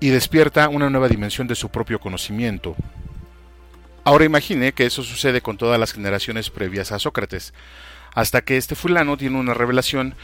[0.00, 2.76] y despierta una nueva dimensión de su propio conocimiento.
[4.04, 7.54] Ahora imagine que eso sucede con todas las generaciones previas a Sócrates
[8.14, 10.14] hasta que este fulano tiene una revelación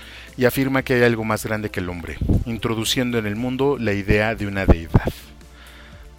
[0.40, 3.92] y afirma que hay algo más grande que el hombre, introduciendo en el mundo la
[3.92, 5.12] idea de una deidad.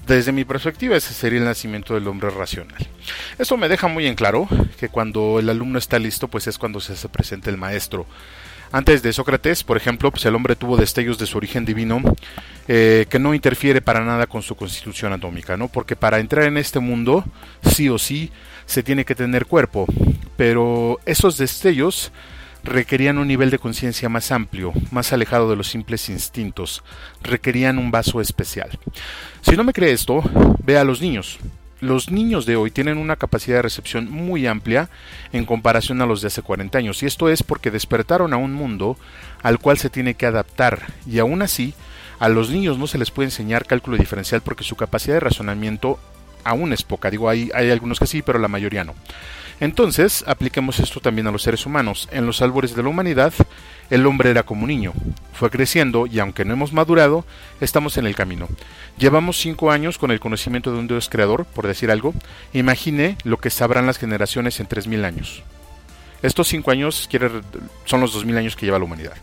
[0.05, 2.87] Desde mi perspectiva ese sería el nacimiento del hombre racional.
[3.39, 4.47] Esto me deja muy en claro
[4.79, 8.05] que cuando el alumno está listo pues es cuando se hace presente el maestro.
[8.71, 11.99] Antes de Sócrates, por ejemplo, pues el hombre tuvo destellos de su origen divino
[12.67, 15.67] eh, que no interfiere para nada con su constitución atómica, ¿no?
[15.67, 17.25] Porque para entrar en este mundo,
[17.63, 18.29] sí o sí,
[18.67, 19.87] se tiene que tener cuerpo,
[20.37, 22.11] pero esos destellos
[22.63, 26.83] requerían un nivel de conciencia más amplio, más alejado de los simples instintos,
[27.21, 28.69] requerían un vaso especial.
[29.41, 30.23] Si no me cree esto,
[30.63, 31.39] ve a los niños.
[31.79, 34.89] Los niños de hoy tienen una capacidad de recepción muy amplia
[35.33, 38.53] en comparación a los de hace 40 años, y esto es porque despertaron a un
[38.53, 38.97] mundo
[39.41, 41.73] al cual se tiene que adaptar, y aún así,
[42.19, 45.97] a los niños no se les puede enseñar cálculo diferencial porque su capacidad de razonamiento
[46.43, 47.09] aún es poca.
[47.09, 48.93] Digo, hay, hay algunos que sí, pero la mayoría no.
[49.61, 52.09] Entonces, apliquemos esto también a los seres humanos.
[52.11, 53.31] En los albores de la humanidad,
[53.91, 54.91] el hombre era como un niño.
[55.33, 57.25] Fue creciendo y aunque no hemos madurado,
[57.61, 58.47] estamos en el camino.
[58.97, 62.15] Llevamos cinco años con el conocimiento de un Dios creador, por decir algo.
[62.53, 65.43] Imagine lo que sabrán las generaciones en tres mil años.
[66.23, 67.07] Estos cinco años
[67.85, 69.13] son los dos mil años que lleva la humanidad.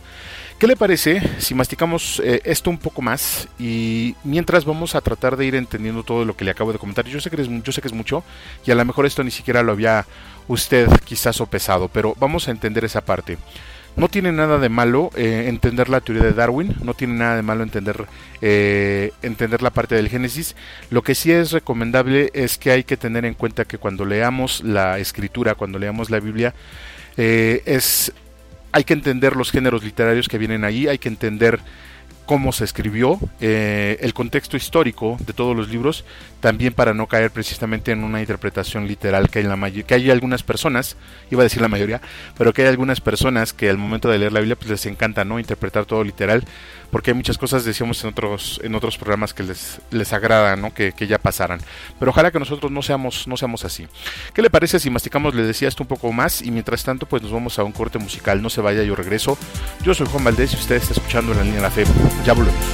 [0.59, 5.37] ¿Qué le parece si masticamos eh, esto un poco más y mientras vamos a tratar
[5.37, 7.05] de ir entendiendo todo lo que le acabo de comentar?
[7.05, 8.25] Yo sé que es, mucho
[8.67, 10.05] y a lo mejor esto ni siquiera lo había
[10.49, 13.39] usted quizás sopesado, pero vamos a entender esa parte.
[13.95, 17.43] No tiene nada de malo eh, entender la teoría de Darwin, no tiene nada de
[17.43, 18.07] malo entender,
[18.43, 20.57] eh, entender la parte del Génesis.
[20.91, 24.65] Lo que sí es recomendable es que hay que tener en cuenta que cuando leamos
[24.65, 26.53] la escritura, cuando leamos la Biblia,
[27.17, 28.13] es
[28.73, 31.61] hay que entender los géneros literarios que vienen ahí, hay que entender
[32.29, 36.05] cómo se escribió, eh, el contexto histórico de todos los libros,
[36.41, 40.11] también para no caer precisamente en una interpretación literal que hay, en la que hay
[40.11, 40.99] algunas personas,
[41.31, 42.03] iba a decir la mayoría,
[42.37, 45.25] pero que hay algunas personas que al momento de leer la Biblia pues les encanta
[45.25, 46.45] no interpretar todo literal,
[46.91, 50.73] porque hay muchas cosas, decíamos en otros, en otros programas que les, les agrada ¿no?
[50.73, 51.61] que, que ya pasaran.
[51.99, 53.87] Pero ojalá que nosotros no seamos, no seamos así.
[54.35, 57.23] ¿Qué le parece si masticamos, le decía esto un poco más y mientras tanto pues
[57.23, 59.37] nos vamos a un corte musical, no se vaya, yo regreso.
[59.83, 61.85] Yo soy Juan Valdés y usted está escuchando en la línea de la fe.
[62.25, 62.65] Ya volvemos.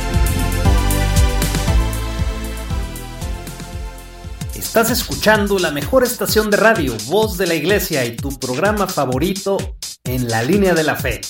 [4.55, 9.57] Estás escuchando la mejor estación de radio, Voz de la Iglesia y tu programa favorito
[10.03, 11.21] en la línea de la fe.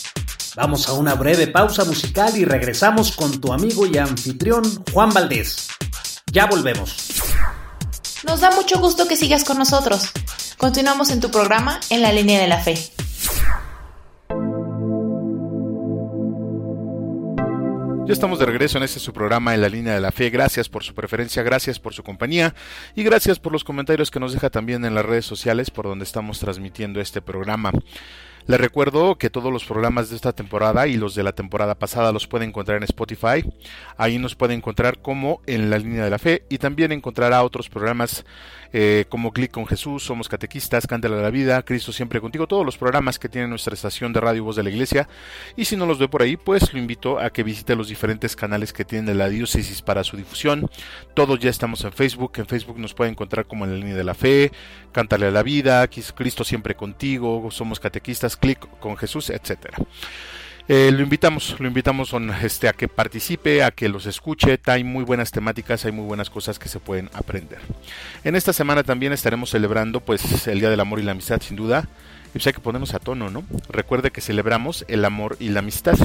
[0.56, 4.62] Vamos a una breve pausa musical y regresamos con tu amigo y anfitrión
[4.92, 5.68] Juan Valdés.
[6.30, 7.20] Ya volvemos.
[8.24, 10.12] Nos da mucho gusto que sigas con nosotros.
[10.56, 12.76] Continuamos en tu programa En la línea de la fe.
[18.06, 20.30] Ya estamos de regreso en este su programa en la línea de la fe.
[20.30, 22.54] Gracias por su preferencia, gracias por su compañía
[22.94, 26.04] y gracias por los comentarios que nos deja también en las redes sociales por donde
[26.04, 27.72] estamos transmitiendo este programa.
[28.46, 32.12] Les recuerdo que todos los programas de esta temporada y los de la temporada pasada
[32.12, 33.42] los pueden encontrar en Spotify.
[33.96, 37.70] Ahí nos pueden encontrar como en la línea de la fe y también encontrará otros
[37.70, 38.26] programas
[38.76, 42.66] eh, como Clic con Jesús, Somos Catequistas, Cántale a la Vida, Cristo Siempre Contigo, todos
[42.66, 45.08] los programas que tiene nuestra estación de radio Voz de la Iglesia.
[45.54, 48.34] Y si no los ve por ahí, pues lo invito a que visite los diferentes
[48.34, 50.68] canales que tiene la diócesis para su difusión.
[51.14, 54.02] Todos ya estamos en Facebook, en Facebook nos pueden encontrar como en la línea de
[54.02, 54.50] la fe,
[54.90, 59.78] Cántale a la Vida, Cristo Siempre Contigo, Somos Catequistas, Clic con Jesús, etcétera.
[60.66, 64.58] Eh, lo invitamos, lo invitamos este, a que participe, a que los escuche.
[64.66, 67.58] Hay muy buenas temáticas, hay muy buenas cosas que se pueden aprender.
[68.24, 71.56] En esta semana también estaremos celebrando pues el Día del Amor y la Amistad, sin
[71.56, 71.88] duda.
[72.30, 73.44] Y pues hay que ponernos a tono, ¿no?
[73.68, 75.96] Recuerde que celebramos el amor y la amistad.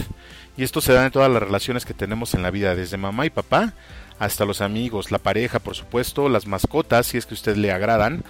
[0.57, 3.25] Y esto se da en todas las relaciones que tenemos en la vida, desde mamá
[3.25, 3.73] y papá
[4.19, 7.71] hasta los amigos, la pareja, por supuesto, las mascotas, si es que a usted le
[7.71, 8.23] agradan.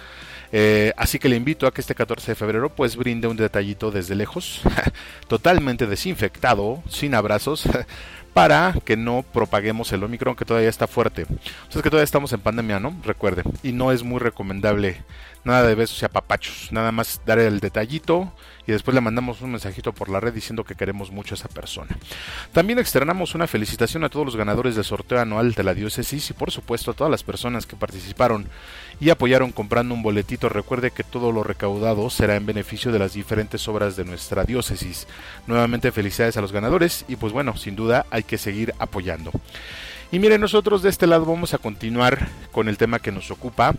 [0.52, 3.90] Eh, así que le invito a que este 14 de febrero pues brinde un detallito
[3.90, 4.62] desde lejos,
[5.28, 7.68] totalmente desinfectado, sin abrazos,
[8.34, 11.24] para que no propaguemos el Omicron que todavía está fuerte.
[11.24, 12.96] O sea, es que todavía estamos en pandemia, ¿no?
[13.04, 13.42] Recuerde.
[13.62, 15.02] Y no es muy recomendable
[15.44, 18.32] nada de besos y apapachos, nada más dar el detallito
[18.66, 21.48] y después le mandamos un mensajito por la red diciendo que queremos mucho a esa
[21.48, 21.96] persona.
[22.52, 26.32] También externamos una felicitación a todos los ganadores del sorteo anual de la diócesis y
[26.34, 28.46] por supuesto a todas las personas que participaron
[29.00, 30.48] y apoyaron comprando un boletito.
[30.48, 35.06] Recuerde que todo lo recaudado será en beneficio de las diferentes obras de nuestra diócesis.
[35.46, 39.32] Nuevamente felicidades a los ganadores y pues bueno, sin duda hay que seguir apoyando.
[40.12, 43.74] Y miren, nosotros de este lado vamos a continuar con el tema que nos ocupa,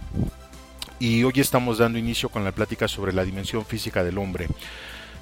[1.01, 4.47] y hoy estamos dando inicio con la plática sobre la dimensión física del hombre,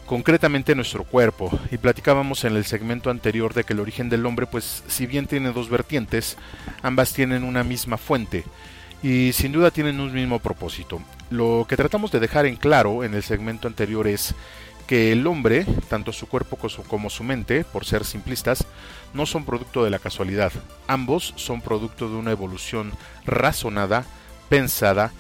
[0.06, 4.46] concretamente nuestro cuerpo, y platicábamos en el segmento anterior de que el origen del hombre,
[4.46, 6.36] pues si bien tiene dos vertientes,
[6.82, 8.44] ambas tienen una misma fuente
[9.02, 11.02] y sin duda tienen un mismo propósito.
[11.30, 14.36] Lo que tratamos de dejar en claro en el segmento anterior es
[14.86, 16.58] que el hombre, tanto su cuerpo
[16.90, 18.66] como su mente, por ser simplistas,
[19.14, 20.52] no son producto de la casualidad.
[20.88, 22.92] Ambos son producto de una evolución
[23.26, 24.04] razonada,
[24.50, 25.14] pensada,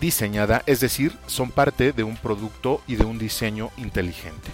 [0.00, 4.50] diseñada, es decir, son parte de un producto y de un diseño inteligente.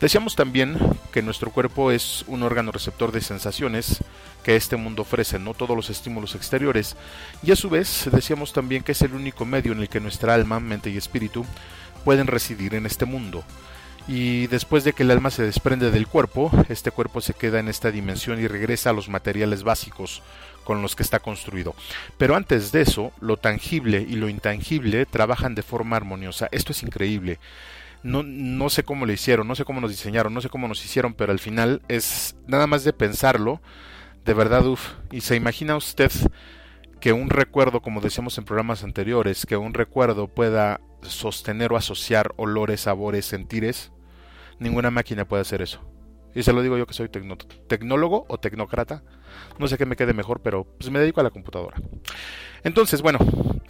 [0.00, 0.76] Decíamos también
[1.12, 4.02] que nuestro cuerpo es un órgano receptor de sensaciones
[4.42, 6.96] que este mundo ofrece, no todos los estímulos exteriores,
[7.42, 10.34] y a su vez decíamos también que es el único medio en el que nuestra
[10.34, 11.46] alma, mente y espíritu
[12.04, 13.44] pueden residir en este mundo.
[14.06, 17.68] Y después de que el alma se desprende del cuerpo, este cuerpo se queda en
[17.68, 20.22] esta dimensión y regresa a los materiales básicos,
[20.64, 21.74] con los que está construido.
[22.18, 26.48] Pero antes de eso, lo tangible y lo intangible trabajan de forma armoniosa.
[26.52, 27.38] Esto es increíble.
[28.02, 30.84] No, no sé cómo lo hicieron, no sé cómo nos diseñaron, no sé cómo nos
[30.84, 33.62] hicieron, pero al final es nada más de pensarlo,
[34.26, 34.90] de verdad, uff.
[35.10, 36.12] Y se imagina usted
[37.04, 42.32] que un recuerdo, como decíamos en programas anteriores, que un recuerdo pueda sostener o asociar
[42.36, 43.92] olores, sabores, sentires,
[44.58, 45.82] ninguna máquina puede hacer eso.
[46.34, 49.02] Y se lo digo yo que soy tecnólogo o tecnócrata.
[49.58, 51.76] No sé qué me quede mejor, pero pues me dedico a la computadora.
[52.62, 53.18] Entonces, bueno,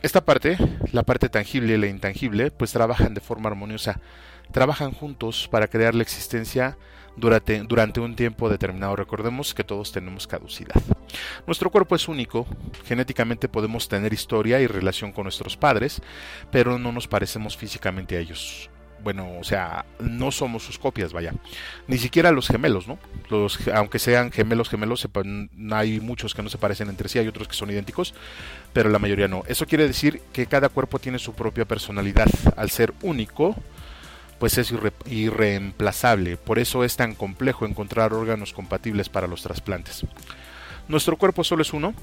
[0.03, 0.57] esta parte,
[0.93, 4.01] la parte tangible y la intangible, pues trabajan de forma armoniosa.
[4.53, 6.79] Trabajan juntos para crear la existencia
[7.17, 8.95] durante, durante un tiempo determinado.
[8.95, 10.81] Recordemos que todos tenemos caducidad.
[11.47, 12.47] Nuestro cuerpo es único.
[12.87, 16.03] Genéticamente podemos tener historia y relación con nuestros padres,
[16.51, 18.71] pero no nos parecemos físicamente a ellos
[19.05, 21.35] bueno, o sea, no somos sus copias, vaya.
[21.87, 22.99] Ni siquiera los gemelos, ¿no?
[23.29, 25.07] Los, aunque sean gemelos, gemelos,
[25.71, 28.15] hay muchos que no se parecen entre sí, hay otros que son idénticos,
[28.73, 29.43] pero la mayoría no.
[29.47, 32.29] Eso quiere decir que cada cuerpo tiene su propia personalidad.
[32.57, 33.55] Al ser único,
[34.39, 34.73] pues es
[35.07, 36.39] irreemplazable.
[36.39, 40.07] Por eso es tan complejo encontrar órganos compatibles para los trasplantes.
[40.89, 41.95] Nuestro cuerpo solo es uno,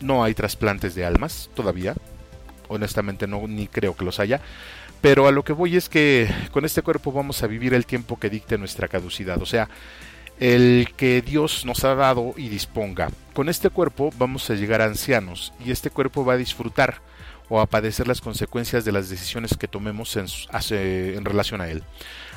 [0.00, 1.94] no hay trasplantes de almas todavía.
[2.68, 4.40] Honestamente no ni creo que los haya
[5.00, 8.18] pero a lo que voy es que con este cuerpo vamos a vivir el tiempo
[8.18, 9.68] que dicte nuestra caducidad, o sea,
[10.40, 13.10] el que Dios nos ha dado y disponga.
[13.32, 17.00] Con este cuerpo vamos a llegar a ancianos y este cuerpo va a disfrutar
[17.48, 20.26] o a padecer las consecuencias de las decisiones que tomemos en,
[20.70, 21.84] en relación a él.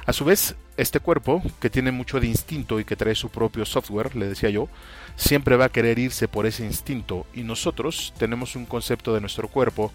[0.09, 3.63] A su vez, este cuerpo, que tiene mucho de instinto y que trae su propio
[3.63, 4.67] software, le decía yo,
[5.15, 9.49] siempre va a querer irse por ese instinto y nosotros tenemos un concepto de nuestro
[9.49, 9.91] cuerpo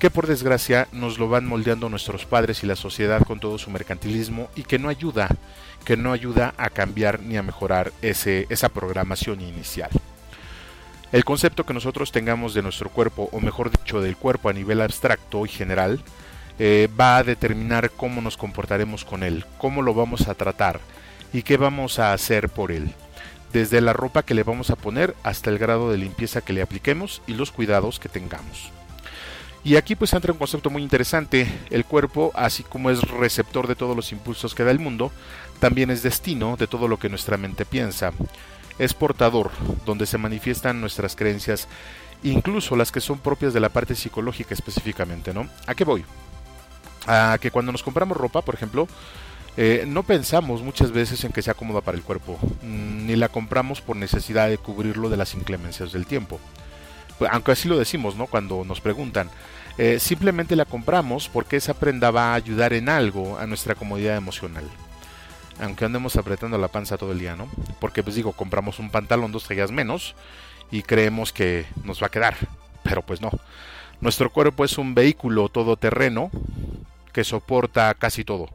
[0.00, 3.70] que por desgracia nos lo van moldeando nuestros padres y la sociedad con todo su
[3.70, 5.28] mercantilismo y que no ayuda,
[5.84, 9.90] que no ayuda a cambiar ni a mejorar ese, esa programación inicial.
[11.12, 14.80] El concepto que nosotros tengamos de nuestro cuerpo, o mejor dicho, del cuerpo a nivel
[14.80, 16.02] abstracto y general,
[16.58, 20.80] eh, va a determinar cómo nos comportaremos con él, cómo lo vamos a tratar
[21.32, 22.92] y qué vamos a hacer por él.
[23.52, 26.62] Desde la ropa que le vamos a poner hasta el grado de limpieza que le
[26.62, 28.70] apliquemos y los cuidados que tengamos.
[29.64, 31.48] Y aquí pues entra un concepto muy interesante.
[31.70, 35.10] El cuerpo, así como es receptor de todos los impulsos que da el mundo,
[35.58, 38.12] también es destino de todo lo que nuestra mente piensa.
[38.78, 39.50] Es portador,
[39.86, 41.66] donde se manifiestan nuestras creencias,
[42.22, 45.48] incluso las que son propias de la parte psicológica específicamente, ¿no?
[45.66, 46.04] ¿A qué voy?
[47.06, 48.88] A que cuando nos compramos ropa, por ejemplo,
[49.56, 53.28] eh, no pensamos muchas veces en que sea cómoda para el cuerpo, mm, ni la
[53.28, 56.40] compramos por necesidad de cubrirlo de las inclemencias del tiempo.
[57.18, 58.26] Pues, aunque así lo decimos, ¿no?
[58.26, 59.30] Cuando nos preguntan,
[59.78, 64.16] eh, simplemente la compramos porque esa prenda va a ayudar en algo a nuestra comodidad
[64.16, 64.64] emocional.
[65.60, 67.48] Aunque andemos apretando la panza todo el día, ¿no?
[67.80, 70.16] Porque pues digo, compramos un pantalón dos tallas menos
[70.72, 72.36] y creemos que nos va a quedar,
[72.82, 73.30] pero pues no.
[74.00, 76.30] Nuestro cuerpo es un vehículo todoterreno
[77.14, 78.50] que soporta casi todo.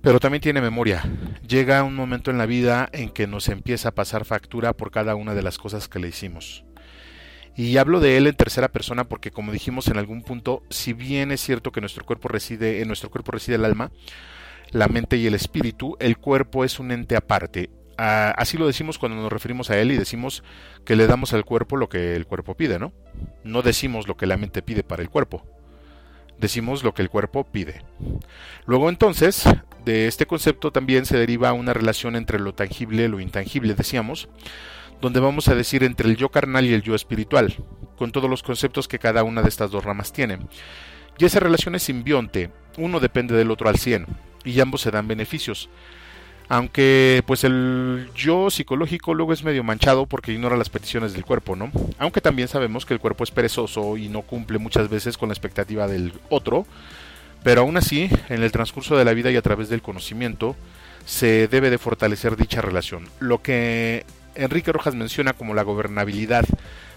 [0.00, 1.02] Pero también tiene memoria.
[1.46, 5.14] Llega un momento en la vida en que nos empieza a pasar factura por cada
[5.16, 6.64] una de las cosas que le hicimos.
[7.56, 11.32] Y hablo de él en tercera persona porque como dijimos en algún punto, si bien
[11.32, 13.90] es cierto que nuestro cuerpo reside, en nuestro cuerpo reside el alma,
[14.70, 17.70] la mente y el espíritu, el cuerpo es un ente aparte.
[17.96, 20.44] Así lo decimos cuando nos referimos a él y decimos
[20.84, 22.92] que le damos al cuerpo lo que el cuerpo pide, ¿no?
[23.42, 25.44] No decimos lo que la mente pide para el cuerpo.
[26.38, 27.82] Decimos lo que el cuerpo pide.
[28.66, 29.44] Luego entonces,
[29.84, 34.28] de este concepto también se deriva una relación entre lo tangible y lo intangible, decíamos,
[35.00, 37.54] donde vamos a decir entre el yo carnal y el yo espiritual,
[37.96, 40.38] con todos los conceptos que cada una de estas dos ramas tiene.
[41.18, 44.06] Y esa relación es simbionte, uno depende del otro al 100,
[44.44, 45.68] y ambos se dan beneficios.
[46.48, 51.56] Aunque pues el yo psicológico luego es medio manchado porque ignora las peticiones del cuerpo,
[51.56, 51.70] ¿no?
[51.98, 55.34] Aunque también sabemos que el cuerpo es perezoso y no cumple muchas veces con la
[55.34, 56.66] expectativa del otro,
[57.42, 60.56] pero aún así, en el transcurso de la vida y a través del conocimiento,
[61.04, 63.08] se debe de fortalecer dicha relación.
[63.20, 66.44] Lo que Enrique Rojas menciona como la gobernabilidad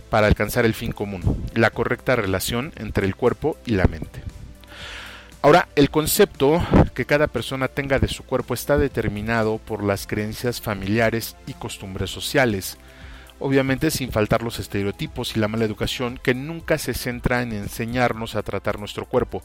[0.10, 4.22] para alcanzar el fin común, la correcta relación entre el cuerpo y la mente.
[5.44, 6.62] Ahora, el concepto
[6.94, 12.12] que cada persona tenga de su cuerpo está determinado por las creencias familiares y costumbres
[12.12, 12.78] sociales,
[13.40, 18.36] obviamente sin faltar los estereotipos y la mala educación que nunca se centra en enseñarnos
[18.36, 19.42] a tratar nuestro cuerpo,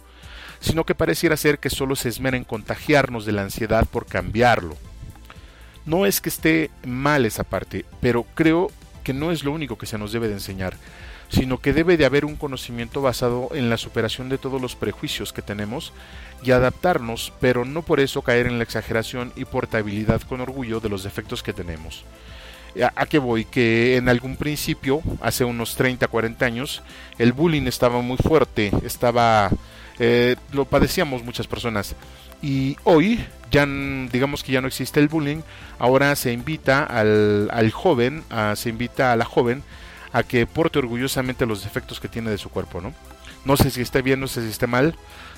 [0.60, 4.76] sino que pareciera ser que solo se esmera en contagiarnos de la ansiedad por cambiarlo,
[5.86, 8.70] no es que esté mal esa parte, pero creo
[9.02, 10.76] que no es lo único que se nos debe de enseñar,
[11.28, 15.32] sino que debe de haber un conocimiento basado en la superación de todos los prejuicios
[15.32, 15.92] que tenemos
[16.42, 20.88] y adaptarnos, pero no por eso caer en la exageración y portabilidad con orgullo de
[20.88, 22.04] los defectos que tenemos.
[22.94, 23.46] ¿A qué voy?
[23.46, 26.82] Que en algún principio, hace unos 30, 40 años,
[27.18, 29.50] el bullying estaba muy fuerte, estaba...
[29.98, 31.96] Eh, lo padecíamos muchas personas
[32.42, 35.40] y hoy ya digamos que ya no existe el bullying,
[35.78, 38.22] ahora se invita al, al joven,
[38.56, 39.62] se invita a la joven
[40.16, 42.94] a que porte orgullosamente los defectos que tiene de su cuerpo, ¿no?
[43.44, 44.96] No sé si esté bien, no sé si esté mal,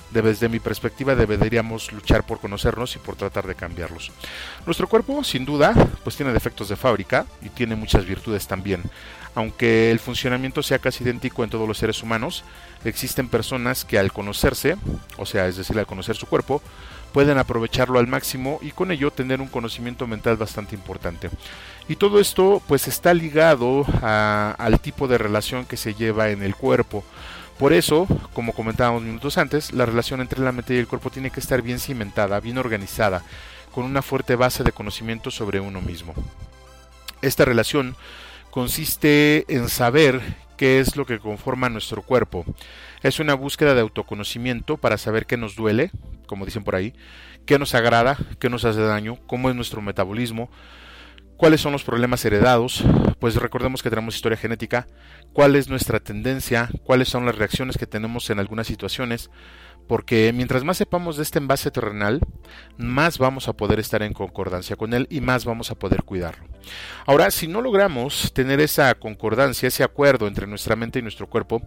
[0.09, 4.09] desde mi perspectiva deberíamos luchar por conocernos y por tratar de cambiarlos.
[4.65, 5.73] Nuestro cuerpo, sin duda,
[6.05, 8.81] pues tiene defectos de fábrica y tiene muchas virtudes también.
[9.35, 12.45] Aunque el funcionamiento sea casi idéntico en todos los seres humanos,
[12.85, 14.77] existen personas que al conocerse,
[15.17, 16.61] o sea, es decir, al conocer su cuerpo,
[17.11, 21.29] pueden aprovecharlo al máximo y con ello tener un conocimiento mental bastante importante.
[21.89, 26.55] Y todo esto pues está ligado al tipo de relación que se lleva en el
[26.55, 27.03] cuerpo.
[27.57, 31.31] Por eso, como comentábamos minutos antes, la relación entre la mente y el cuerpo tiene
[31.31, 33.23] que estar bien cimentada, bien organizada,
[33.73, 36.13] con una fuerte base de conocimiento sobre uno mismo.
[37.23, 37.95] Esta relación
[38.51, 40.21] consiste en saber
[40.57, 42.45] qué es lo que conforma nuestro cuerpo.
[43.01, 45.91] Es una búsqueda de autoconocimiento para saber qué nos duele,
[46.27, 46.93] como dicen por ahí,
[47.47, 50.49] qué nos agrada, qué nos hace daño, cómo es nuestro metabolismo,
[51.39, 52.83] cuáles son los problemas heredados,
[53.17, 54.87] pues recordemos que tenemos historia genética,
[55.31, 59.31] cuál es nuestra tendencia, cuáles son las reacciones que tenemos en algunas situaciones,
[59.87, 62.19] porque mientras más sepamos de este envase terrenal,
[62.77, 66.45] más vamos a poder estar en concordancia con él y más vamos a poder cuidarlo.
[67.05, 71.61] Ahora, si no logramos tener esa concordancia, ese acuerdo entre nuestra mente y nuestro cuerpo,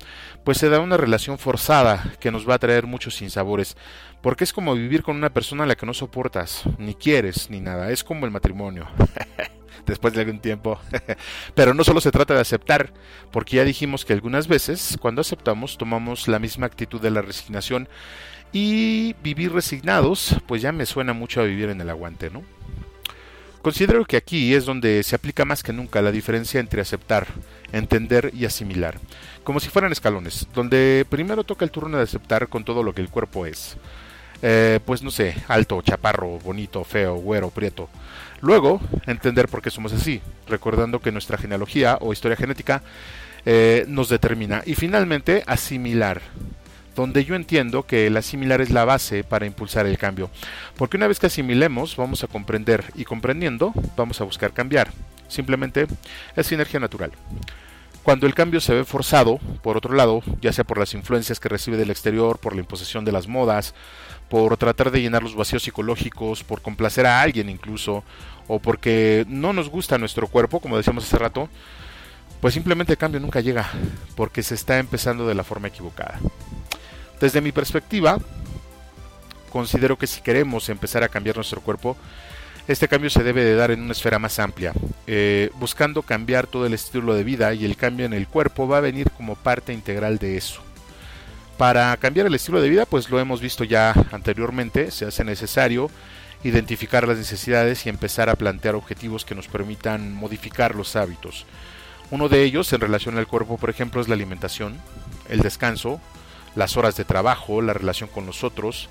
[0.45, 3.79] pues se da una relación forzada que nos va a traer muchos sinsabores,
[4.21, 7.61] porque es como vivir con una persona a la que no soportas, ni quieres, ni
[7.61, 8.87] nada, es como el matrimonio.
[9.87, 10.79] después de algún tiempo.
[11.55, 12.93] Pero no solo se trata de aceptar,
[13.31, 17.89] porque ya dijimos que algunas veces cuando aceptamos tomamos la misma actitud de la resignación
[18.53, 22.43] y vivir resignados, pues ya me suena mucho a vivir en el aguante, ¿no?
[23.63, 27.29] Considero que aquí es donde se aplica más que nunca la diferencia entre aceptar,
[27.71, 28.99] entender y asimilar,
[29.45, 33.03] como si fueran escalones, donde primero toca el turno de aceptar con todo lo que
[33.03, 33.77] el cuerpo es.
[34.43, 37.89] Eh, pues no sé, alto, chaparro, bonito, feo, güero, prieto.
[38.43, 42.83] Luego, entender por qué somos así, recordando que nuestra genealogía o historia genética
[43.47, 44.63] eh, nos determina.
[44.67, 46.21] Y finalmente, asimilar,
[46.97, 50.29] donde yo entiendo que el asimilar es la base para impulsar el cambio.
[50.77, 54.91] Porque una vez que asimilemos, vamos a comprender y comprendiendo, vamos a buscar cambiar.
[55.29, 55.87] Simplemente
[56.35, 57.13] es sinergia natural.
[58.03, 61.49] Cuando el cambio se ve forzado, por otro lado, ya sea por las influencias que
[61.49, 63.75] recibe del exterior, por la imposición de las modas,
[64.29, 68.03] por tratar de llenar los vacíos psicológicos, por complacer a alguien incluso,
[68.49, 71.49] o porque no nos gusta nuestro cuerpo, como decíamos hace rato,
[72.41, 73.71] pues simplemente el cambio nunca llega,
[74.17, 76.19] porque se está empezando de la forma equivocada.
[77.21, 78.19] Desde mi perspectiva,
[79.51, 81.97] considero que si queremos empezar a cambiar nuestro cuerpo,
[82.69, 84.73] este cambio se debe de dar en una esfera más amplia,
[85.07, 88.79] eh, buscando cambiar todo el estilo de vida y el cambio en el cuerpo va
[88.79, 90.63] a venir como parte integral de eso.
[91.59, 95.91] Para cambiar el estilo de vida, pues lo hemos visto ya anteriormente, se hace necesario
[96.45, 101.47] identificar las necesidades y empezar a plantear objetivos que nos permitan modificar los hábitos.
[102.11, 104.79] Uno de ellos en relación al cuerpo, por ejemplo, es la alimentación,
[105.29, 106.01] el descanso,
[106.55, 108.91] las horas de trabajo, la relación con los otros,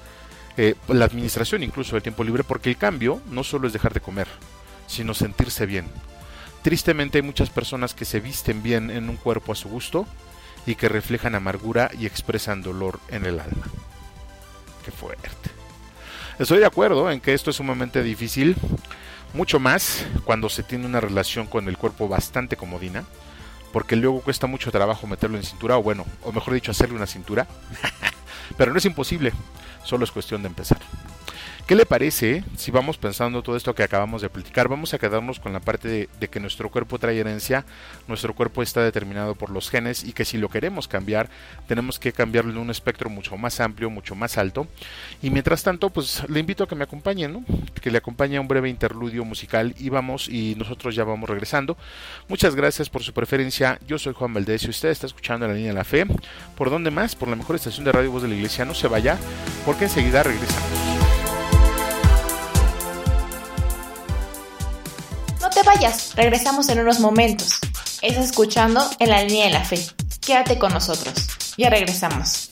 [0.58, 4.02] eh, la administración incluso del tiempo libre, porque el cambio no solo es dejar de
[4.02, 4.28] comer,
[4.88, 5.86] sino sentirse bien.
[6.64, 10.08] Tristemente hay muchas personas que se visten bien en un cuerpo a su gusto
[10.66, 13.66] y que reflejan amargura y expresan dolor en el alma.
[14.84, 15.51] Qué fuerte.
[16.42, 18.56] Estoy de acuerdo en que esto es sumamente difícil,
[19.36, 23.06] mucho más cuando se tiene una relación con el cuerpo bastante comodina
[23.72, 27.06] porque luego cuesta mucho trabajo meterlo en cintura, o bueno, o mejor dicho, hacerle una
[27.06, 27.46] cintura.
[28.58, 29.34] Pero no es imposible,
[29.84, 30.80] solo es cuestión de empezar.
[31.68, 34.68] ¿Qué le parece si vamos pensando todo esto que acabamos de platicar?
[34.68, 37.66] Vamos a quedarnos con la parte de, que nuestro cuerpo trae herencia,
[38.08, 41.30] nuestro cuerpo está determinado por los genes y que si lo queremos cambiar,
[41.68, 44.68] tenemos que cambiarlo en un espectro mucho más amplio, mucho más alto.
[45.22, 47.46] Y mientras tanto, pues le invito a que me acompañen, ¿no?
[47.82, 51.78] que le acompañe a un breve interludio musical y vamos y nosotros ya vamos regresando.
[52.28, 53.80] Muchas gracias por su preferencia.
[53.88, 56.06] Yo soy Juan Valdés y usted está escuchando la línea de la fe.
[56.58, 57.16] ¿Por dónde más?
[57.16, 58.66] Por la mejor estación de radio Voz de la Iglesia.
[58.66, 59.18] No se vaya
[59.66, 61.01] porque enseguida regresamos.
[65.76, 67.60] Vayas, regresamos en unos momentos.
[68.02, 69.80] Estás escuchando en la línea de la fe.
[70.20, 71.14] Quédate con nosotros.
[71.58, 72.50] Ya regresamos.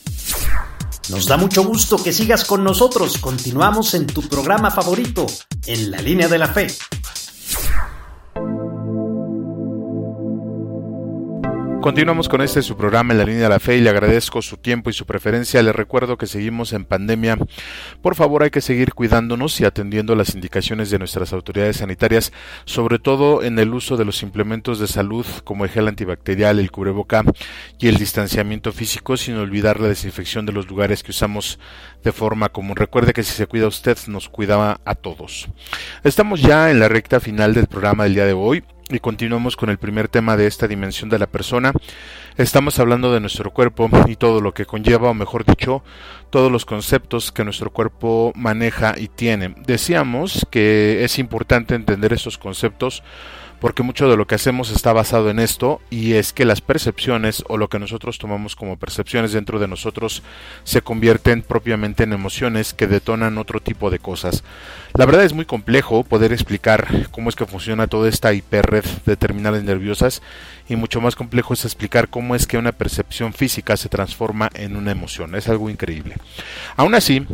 [1.08, 3.18] Nos da mucho gusto que sigas con nosotros.
[3.18, 5.26] Continuamos en tu programa favorito,
[5.66, 6.68] en la línea de la fe.
[11.80, 14.58] Continuamos con este su programa en la línea de la fe y le agradezco su
[14.58, 15.62] tiempo y su preferencia.
[15.62, 17.38] Le recuerdo que seguimos en pandemia.
[18.02, 22.32] Por favor, hay que seguir cuidándonos y atendiendo las indicaciones de nuestras autoridades sanitarias,
[22.66, 26.70] sobre todo en el uso de los implementos de salud como el gel antibacterial, el
[26.70, 27.24] cubreboca
[27.78, 31.58] y el distanciamiento físico, sin olvidar la desinfección de los lugares que usamos
[32.04, 32.76] de forma común.
[32.76, 35.48] Recuerde que si se cuida usted, nos cuidaba a todos.
[36.04, 39.70] Estamos ya en la recta final del programa del día de hoy y continuamos con
[39.70, 41.72] el primer tema de esta dimensión de la persona.
[42.36, 45.82] Estamos hablando de nuestro cuerpo y todo lo que conlleva, o mejor dicho,
[46.30, 49.54] todos los conceptos que nuestro cuerpo maneja y tiene.
[49.66, 53.02] Decíamos que es importante entender estos conceptos
[53.60, 57.44] porque mucho de lo que hacemos está basado en esto y es que las percepciones
[57.48, 60.22] o lo que nosotros tomamos como percepciones dentro de nosotros
[60.64, 64.42] se convierten propiamente en emociones que detonan otro tipo de cosas.
[64.94, 69.16] La verdad es muy complejo poder explicar cómo es que funciona toda esta hiperred de
[69.16, 70.22] terminales nerviosas
[70.68, 74.76] y mucho más complejo es explicar cómo es que una percepción física se transforma en
[74.76, 75.34] una emoción.
[75.34, 76.16] Es algo increíble.
[76.76, 77.26] Aún así,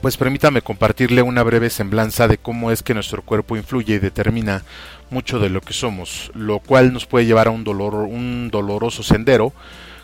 [0.00, 4.62] pues permítame compartirle una breve semblanza de cómo es que nuestro cuerpo influye y determina
[5.10, 9.02] mucho de lo que somos, lo cual nos puede llevar a un dolor, un doloroso
[9.02, 9.52] sendero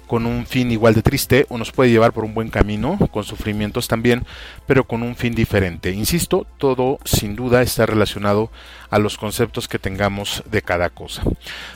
[0.07, 3.25] con un fin igual de triste o nos puede llevar por un buen camino, con
[3.25, 4.25] sufrimientos también,
[4.67, 5.93] pero con un fin diferente.
[5.93, 8.51] Insisto, todo sin duda está relacionado
[8.91, 11.23] a los conceptos que tengamos de cada cosa.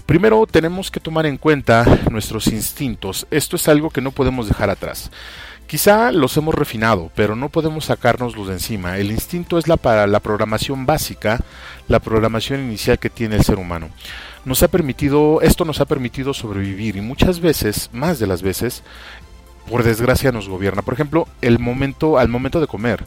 [0.06, 3.26] Primero tenemos que tomar en cuenta nuestros instintos.
[3.30, 5.10] Esto es algo que no podemos dejar atrás.
[5.68, 8.96] Quizá los hemos refinado, pero no podemos sacárnoslos de encima.
[8.96, 11.40] El instinto es la, para la programación básica,
[11.88, 13.90] la programación inicial que tiene el ser humano.
[14.46, 18.82] Nos ha permitido, esto nos ha permitido sobrevivir y muchas veces, más de las veces,
[19.68, 20.80] por desgracia nos gobierna.
[20.80, 23.04] Por ejemplo, el momento, al momento de comer.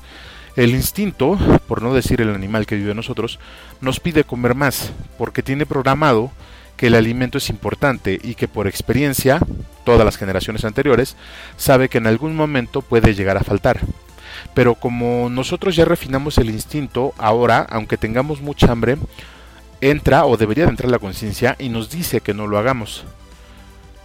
[0.55, 3.39] El instinto, por no decir el animal que vive nosotros,
[3.79, 6.29] nos pide comer más, porque tiene programado
[6.81, 9.39] que el alimento es importante y que por experiencia,
[9.85, 11.15] todas las generaciones anteriores,
[11.55, 13.81] sabe que en algún momento puede llegar a faltar.
[14.55, 18.97] Pero como nosotros ya refinamos el instinto, ahora, aunque tengamos mucha hambre,
[19.79, 23.05] entra o debería de entrar la conciencia y nos dice que no lo hagamos.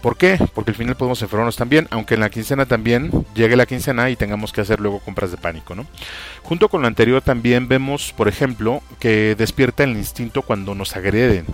[0.06, 0.38] ¿Por qué?
[0.54, 4.14] Porque al final podemos enfermarnos también, aunque en la quincena también llegue la quincena y
[4.14, 5.84] tengamos que hacer luego compras de pánico, ¿no?
[6.44, 11.44] Junto con lo anterior también vemos, por ejemplo, que despierta el instinto cuando nos agreden.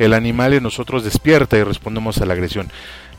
[0.00, 2.72] El animal en nosotros despierta y respondemos a la agresión.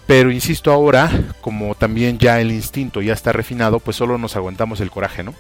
[0.05, 1.09] Pero insisto ahora,
[1.39, 5.33] como también ya el instinto ya está refinado, pues solo nos aguantamos el coraje, ¿no?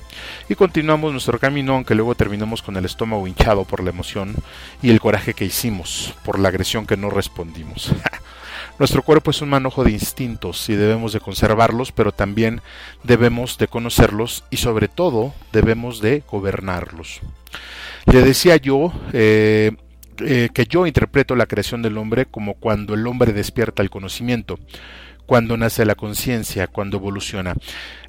[0.47, 4.35] Y continuamos nuestro camino, aunque luego terminamos con el estómago hinchado por la emoción
[4.81, 7.91] y el coraje que hicimos por la agresión que no respondimos.
[8.79, 12.61] Nuestro cuerpo es un manojo de instintos y debemos de conservarlos, pero también
[13.03, 17.21] debemos de conocerlos y sobre todo debemos de gobernarlos.
[18.05, 19.71] Le decía yo eh,
[20.17, 24.59] eh, que yo interpreto la creación del hombre como cuando el hombre despierta el conocimiento
[25.25, 27.55] cuando nace la conciencia, cuando evoluciona.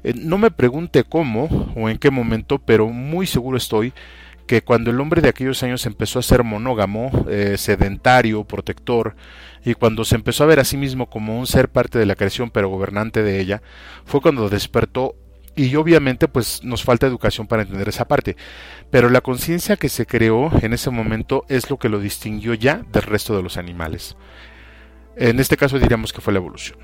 [0.03, 3.93] Eh, no me pregunte cómo o en qué momento, pero muy seguro estoy
[4.47, 7.25] que cuando el hombre de aquellos años empezó a ser monógamo,
[7.57, 9.15] sedentario, protector,
[9.65, 12.15] y cuando se empezó a ver a sí mismo como un ser parte de la
[12.15, 13.61] creación pero gobernante de ella,
[14.05, 15.15] fue cuando despertó
[15.55, 18.37] y obviamente pues nos falta educación para entender esa parte,
[18.91, 22.85] pero la conciencia que se creó en ese momento es lo que lo distinguió ya
[22.91, 24.15] del resto de los animales.
[25.17, 26.77] En este caso diríamos que fue la evolución.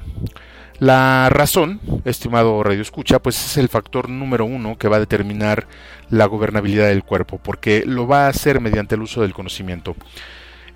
[0.80, 5.68] La razón, estimado Radio Escucha, pues es el factor número uno que va a determinar
[6.10, 9.96] la gobernabilidad del cuerpo, porque lo va a hacer mediante el uso del conocimiento.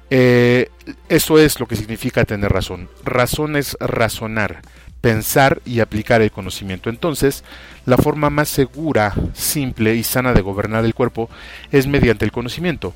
[0.10, 0.70] Eh,
[1.10, 2.89] eso es lo que significa tener razón.
[3.03, 4.62] Razón es razonar,
[5.01, 6.89] pensar y aplicar el conocimiento.
[6.89, 7.43] Entonces,
[7.86, 11.30] la forma más segura, simple y sana de gobernar el cuerpo
[11.72, 12.93] es mediante el conocimiento.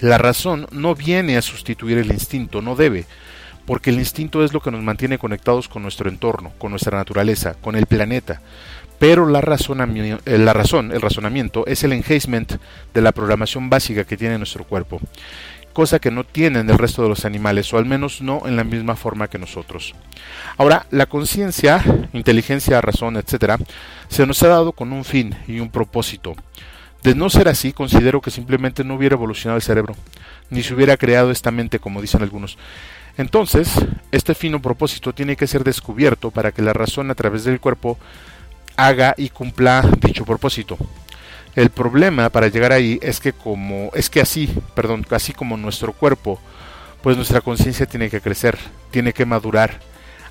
[0.00, 3.06] La razón no viene a sustituir el instinto, no debe,
[3.66, 7.54] porque el instinto es lo que nos mantiene conectados con nuestro entorno, con nuestra naturaleza,
[7.54, 8.40] con el planeta.
[8.98, 12.54] Pero la, eh, la razón, el razonamiento, es el engagement
[12.94, 15.00] de la programación básica que tiene nuestro cuerpo
[15.72, 18.64] cosa que no tienen el resto de los animales, o al menos no en la
[18.64, 19.94] misma forma que nosotros.
[20.58, 23.58] Ahora, la conciencia, inteligencia, razón, etcétera,
[24.08, 26.34] se nos ha dado con un fin y un propósito.
[27.02, 29.96] De no ser así, considero que simplemente no hubiera evolucionado el cerebro,
[30.50, 32.58] ni se hubiera creado esta mente, como dicen algunos.
[33.16, 33.74] Entonces,
[34.12, 37.98] este fino propósito tiene que ser descubierto para que la razón a través del cuerpo
[38.76, 40.78] haga y cumpla dicho propósito.
[41.54, 45.92] El problema para llegar ahí es que como es que así, perdón, así como nuestro
[45.92, 46.40] cuerpo,
[47.02, 48.58] pues nuestra conciencia tiene que crecer,
[48.90, 49.80] tiene que madurar,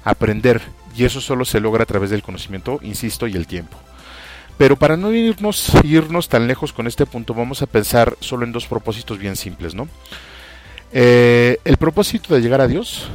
[0.04, 0.62] aprender,
[0.96, 3.78] y eso solo se logra a través del conocimiento, insisto, y el tiempo.
[4.58, 8.52] Pero para no irnos, irnos tan lejos con este punto, vamos a pensar solo en
[8.52, 9.88] dos propósitos bien simples, ¿no?
[10.92, 13.08] Eh, el propósito de llegar a Dios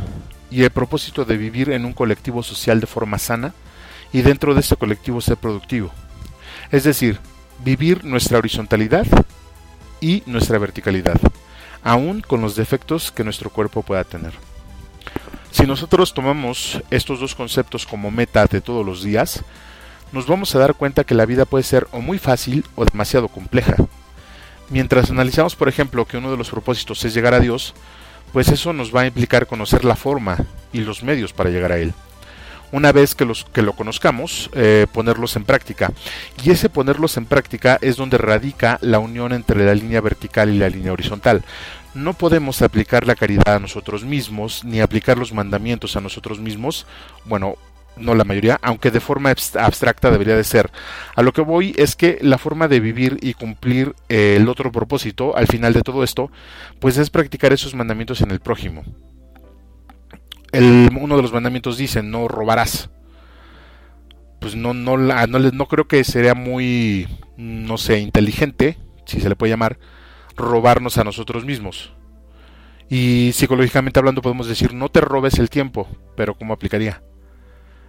[0.50, 3.52] y el propósito de vivir en un colectivo social de forma sana
[4.12, 5.90] y dentro de ese colectivo ser productivo.
[6.72, 7.18] Es decir,
[7.64, 9.06] vivir nuestra horizontalidad
[10.00, 11.20] y nuestra verticalidad,
[11.82, 14.32] aún con los defectos que nuestro cuerpo pueda tener.
[15.50, 19.42] Si nosotros tomamos estos dos conceptos como meta de todos los días,
[20.12, 23.28] nos vamos a dar cuenta que la vida puede ser o muy fácil o demasiado
[23.28, 23.76] compleja.
[24.68, 27.74] Mientras analizamos, por ejemplo, que uno de los propósitos es llegar a Dios,
[28.32, 30.38] pues eso nos va a implicar conocer la forma
[30.72, 31.94] y los medios para llegar a Él
[32.72, 35.92] una vez que, los, que lo conozcamos, eh, ponerlos en práctica.
[36.42, 40.58] Y ese ponerlos en práctica es donde radica la unión entre la línea vertical y
[40.58, 41.42] la línea horizontal.
[41.94, 46.86] No podemos aplicar la caridad a nosotros mismos, ni aplicar los mandamientos a nosotros mismos,
[47.24, 47.56] bueno,
[47.96, 50.70] no la mayoría, aunque de forma abstracta debería de ser.
[51.14, 54.70] A lo que voy es que la forma de vivir y cumplir eh, el otro
[54.70, 56.30] propósito, al final de todo esto,
[56.78, 58.84] pues es practicar esos mandamientos en el prójimo
[60.60, 62.90] uno de los mandamientos dice, no robarás.
[64.40, 69.36] Pues no, no, no, no creo que sería muy, no sé, inteligente, si se le
[69.36, 69.78] puede llamar,
[70.36, 71.92] robarnos a nosotros mismos.
[72.88, 77.02] Y psicológicamente hablando podemos decir, no te robes el tiempo, pero ¿cómo aplicaría?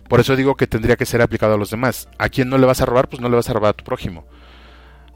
[0.09, 2.09] Por eso digo que tendría que ser aplicado a los demás.
[2.17, 3.09] ¿A quién no le vas a robar?
[3.09, 4.25] Pues no le vas a robar a tu prójimo.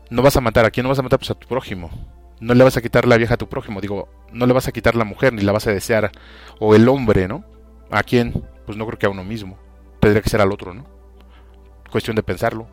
[0.09, 0.65] No vas a matar.
[0.65, 1.17] ¿A quién no vas a matar?
[1.17, 1.89] Pues a tu prójimo
[2.41, 4.71] no le vas a quitar la vieja a tu prójimo, digo, no le vas a
[4.71, 6.11] quitar la mujer ni la vas a desear,
[6.59, 7.45] o el hombre, ¿no?
[7.91, 8.43] ¿A quién?
[8.65, 9.57] Pues no creo que a uno mismo,
[9.99, 10.85] tendría que ser al otro, ¿no?
[11.89, 12.67] Cuestión de pensarlo.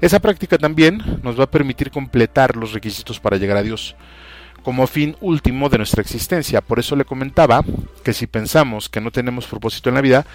[0.00, 3.96] Esa práctica también nos va a permitir completar los requisitos para llegar a Dios
[4.62, 6.60] como fin último de nuestra existencia.
[6.60, 7.64] Por eso le comentaba
[8.04, 10.26] que si pensamos que no tenemos propósito en la vida,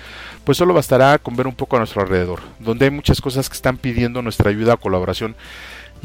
[0.43, 3.55] pues solo bastará con ver un poco a nuestro alrededor, donde hay muchas cosas que
[3.55, 5.35] están pidiendo nuestra ayuda o colaboración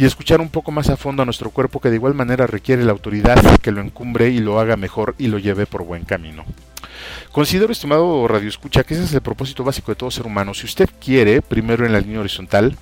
[0.00, 2.84] y escuchar un poco más a fondo a nuestro cuerpo que de igual manera requiere
[2.84, 6.46] la autoridad que lo encumbre y lo haga mejor y lo lleve por buen camino.
[7.32, 10.54] Considero, estimado Radio Escucha, que ese es el propósito básico de todo ser humano.
[10.54, 12.78] Si usted quiere, primero en la línea horizontal,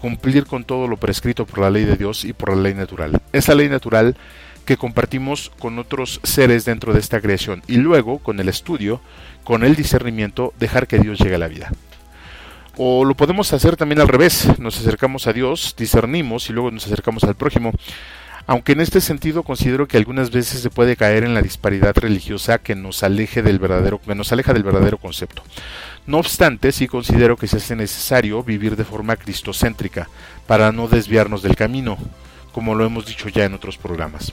[0.00, 3.20] cumplir con todo lo prescrito por la ley de Dios y por la ley natural.
[3.32, 4.16] Esa ley natural
[4.64, 9.00] que compartimos con otros seres dentro de esta creación y luego, con el estudio,
[9.42, 11.72] con el discernimiento, dejar que Dios llegue a la vida.
[12.82, 16.86] O lo podemos hacer también al revés, nos acercamos a Dios, discernimos y luego nos
[16.86, 17.72] acercamos al prójimo.
[18.46, 22.56] Aunque en este sentido considero que algunas veces se puede caer en la disparidad religiosa
[22.56, 25.42] que nos aleje del verdadero, que nos aleja del verdadero concepto.
[26.06, 30.08] No obstante, sí considero que se hace necesario vivir de forma cristocéntrica
[30.46, 31.98] para no desviarnos del camino,
[32.50, 34.32] como lo hemos dicho ya en otros programas.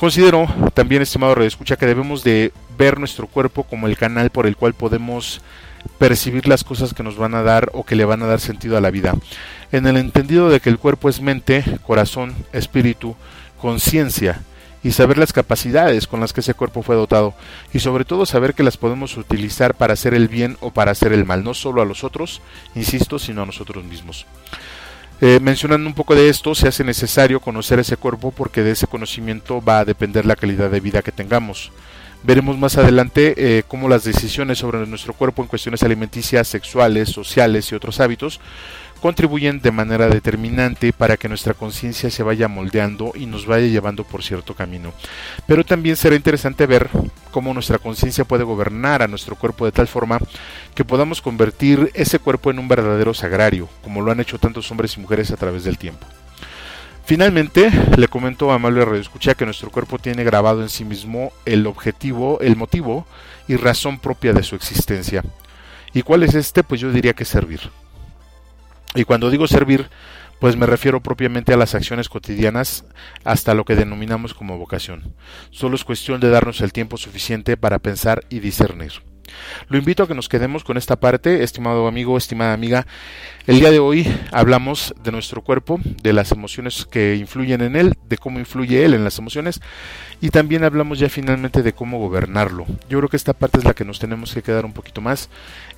[0.00, 4.48] Considero también, estimado Radio Escucha, que debemos de ver nuestro cuerpo como el canal por
[4.48, 5.42] el cual podemos
[5.98, 8.76] percibir las cosas que nos van a dar o que le van a dar sentido
[8.76, 9.14] a la vida.
[9.72, 13.16] En el entendido de que el cuerpo es mente, corazón, espíritu,
[13.60, 14.42] conciencia
[14.82, 17.34] y saber las capacidades con las que ese cuerpo fue dotado
[17.72, 21.12] y sobre todo saber que las podemos utilizar para hacer el bien o para hacer
[21.12, 22.40] el mal, no solo a los otros,
[22.74, 24.26] insisto, sino a nosotros mismos.
[25.20, 28.86] Eh, mencionando un poco de esto, se hace necesario conocer ese cuerpo porque de ese
[28.86, 31.72] conocimiento va a depender la calidad de vida que tengamos.
[32.22, 37.70] Veremos más adelante eh, cómo las decisiones sobre nuestro cuerpo en cuestiones alimenticias, sexuales, sociales
[37.70, 38.40] y otros hábitos
[39.00, 44.04] contribuyen de manera determinante para que nuestra conciencia se vaya moldeando y nos vaya llevando
[44.04, 44.92] por cierto camino.
[45.46, 46.88] Pero también será interesante ver
[47.30, 50.18] cómo nuestra conciencia puede gobernar a nuestro cuerpo de tal forma
[50.74, 54.96] que podamos convertir ese cuerpo en un verdadero sagrario, como lo han hecho tantos hombres
[54.96, 56.06] y mujeres a través del tiempo.
[57.06, 61.32] Finalmente, le comento a Amable Radio Escucha que nuestro cuerpo tiene grabado en sí mismo
[61.44, 63.06] el objetivo, el motivo
[63.46, 65.22] y razón propia de su existencia.
[65.94, 66.64] ¿Y cuál es este?
[66.64, 67.60] Pues yo diría que servir.
[68.96, 69.88] Y cuando digo servir,
[70.40, 72.84] pues me refiero propiamente a las acciones cotidianas
[73.22, 75.14] hasta lo que denominamos como vocación.
[75.52, 78.94] Solo es cuestión de darnos el tiempo suficiente para pensar y discernir.
[79.68, 82.86] Lo invito a que nos quedemos con esta parte, estimado amigo, estimada amiga.
[83.46, 87.94] El día de hoy hablamos de nuestro cuerpo, de las emociones que influyen en él,
[88.08, 89.60] de cómo influye él en las emociones
[90.20, 92.66] y también hablamos ya finalmente de cómo gobernarlo.
[92.88, 95.28] Yo creo que esta parte es la que nos tenemos que quedar un poquito más,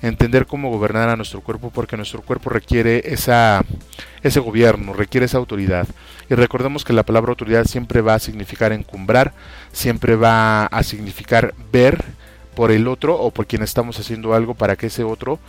[0.01, 3.63] entender cómo gobernar a nuestro cuerpo porque nuestro cuerpo requiere esa,
[4.23, 5.87] ese gobierno, requiere esa autoridad.
[6.29, 9.33] Y recordemos que la palabra autoridad siempre va a significar encumbrar,
[9.71, 12.03] siempre va a significar ver
[12.59, 15.39] por el otro o por quien estamos haciendo algo para que ese otro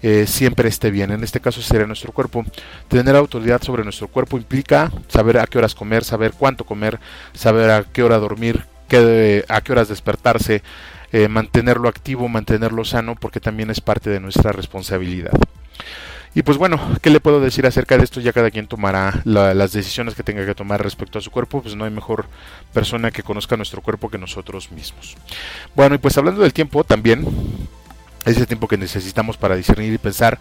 [0.00, 1.10] eh, siempre esté bien.
[1.10, 2.42] En este caso sería nuestro cuerpo.
[2.88, 6.98] Tener autoridad sobre nuestro cuerpo implica saber a qué horas comer, saber cuánto comer,
[7.34, 8.64] saber a qué hora dormir,
[9.46, 10.62] a qué horas despertarse,
[11.12, 15.38] eh, mantenerlo activo, mantenerlo sano, porque también es parte de nuestra responsabilidad.
[16.34, 18.20] Y pues bueno, ¿qué le puedo decir acerca de esto?
[18.20, 21.76] Ya cada quien tomará las decisiones que tenga que tomar respecto a su cuerpo, pues
[21.76, 22.26] no hay mejor
[22.72, 25.16] persona que conozca nuestro cuerpo que nosotros mismos.
[25.76, 27.24] Bueno, y pues hablando del tiempo también,
[28.24, 30.38] ese tiempo que necesitamos para discernir y pensar,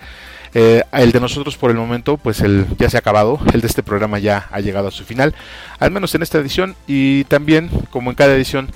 [0.55, 3.67] eh, el de nosotros por el momento, pues el ya se ha acabado, el de
[3.67, 5.35] este programa ya ha llegado a su final,
[5.79, 8.69] al menos en esta edición y también, como en cada edición,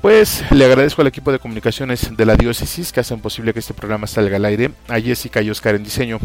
[0.00, 3.74] pues le agradezco al equipo de comunicaciones de la diócesis que hacen posible que este
[3.74, 6.18] programa salga al aire, a Jessica y Oscar en diseño,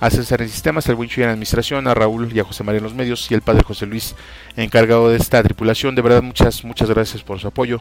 [0.00, 2.84] a César en sistemas, al Winchu en administración, a Raúl y a José María en
[2.84, 4.14] los medios y el padre José Luis
[4.56, 5.94] encargado de esta tripulación.
[5.94, 7.80] De verdad, muchas, muchas gracias por su apoyo.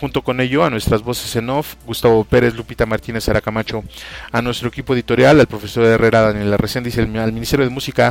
[0.00, 3.82] Junto con ello, a nuestras voces en off, Gustavo Pérez, Lupita Martínez Aracamacho,
[4.30, 8.10] a nuestro equipo editorial, al profesor Herrera, Daniel y al Ministerio de Música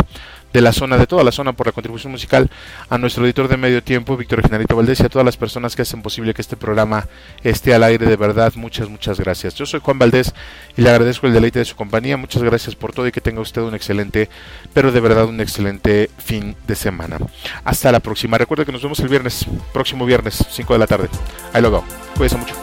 [0.55, 2.49] de la zona, de toda la zona por la contribución musical,
[2.89, 5.81] a nuestro editor de medio tiempo, Víctor Genarito Valdés, y a todas las personas que
[5.81, 7.07] hacen posible que este programa
[7.43, 8.05] esté al aire.
[8.05, 9.53] De verdad, muchas, muchas gracias.
[9.55, 10.33] Yo soy Juan Valdés
[10.77, 12.15] y le agradezco el deleite de su compañía.
[12.15, 14.29] Muchas gracias por todo y que tenga usted un excelente,
[14.73, 17.17] pero de verdad un excelente fin de semana.
[17.63, 18.37] Hasta la próxima.
[18.37, 21.09] Recuerda que nos vemos el viernes, próximo viernes, 5 de la tarde.
[21.53, 21.83] Ahí lo veo.
[22.15, 22.55] Cuídense mucho.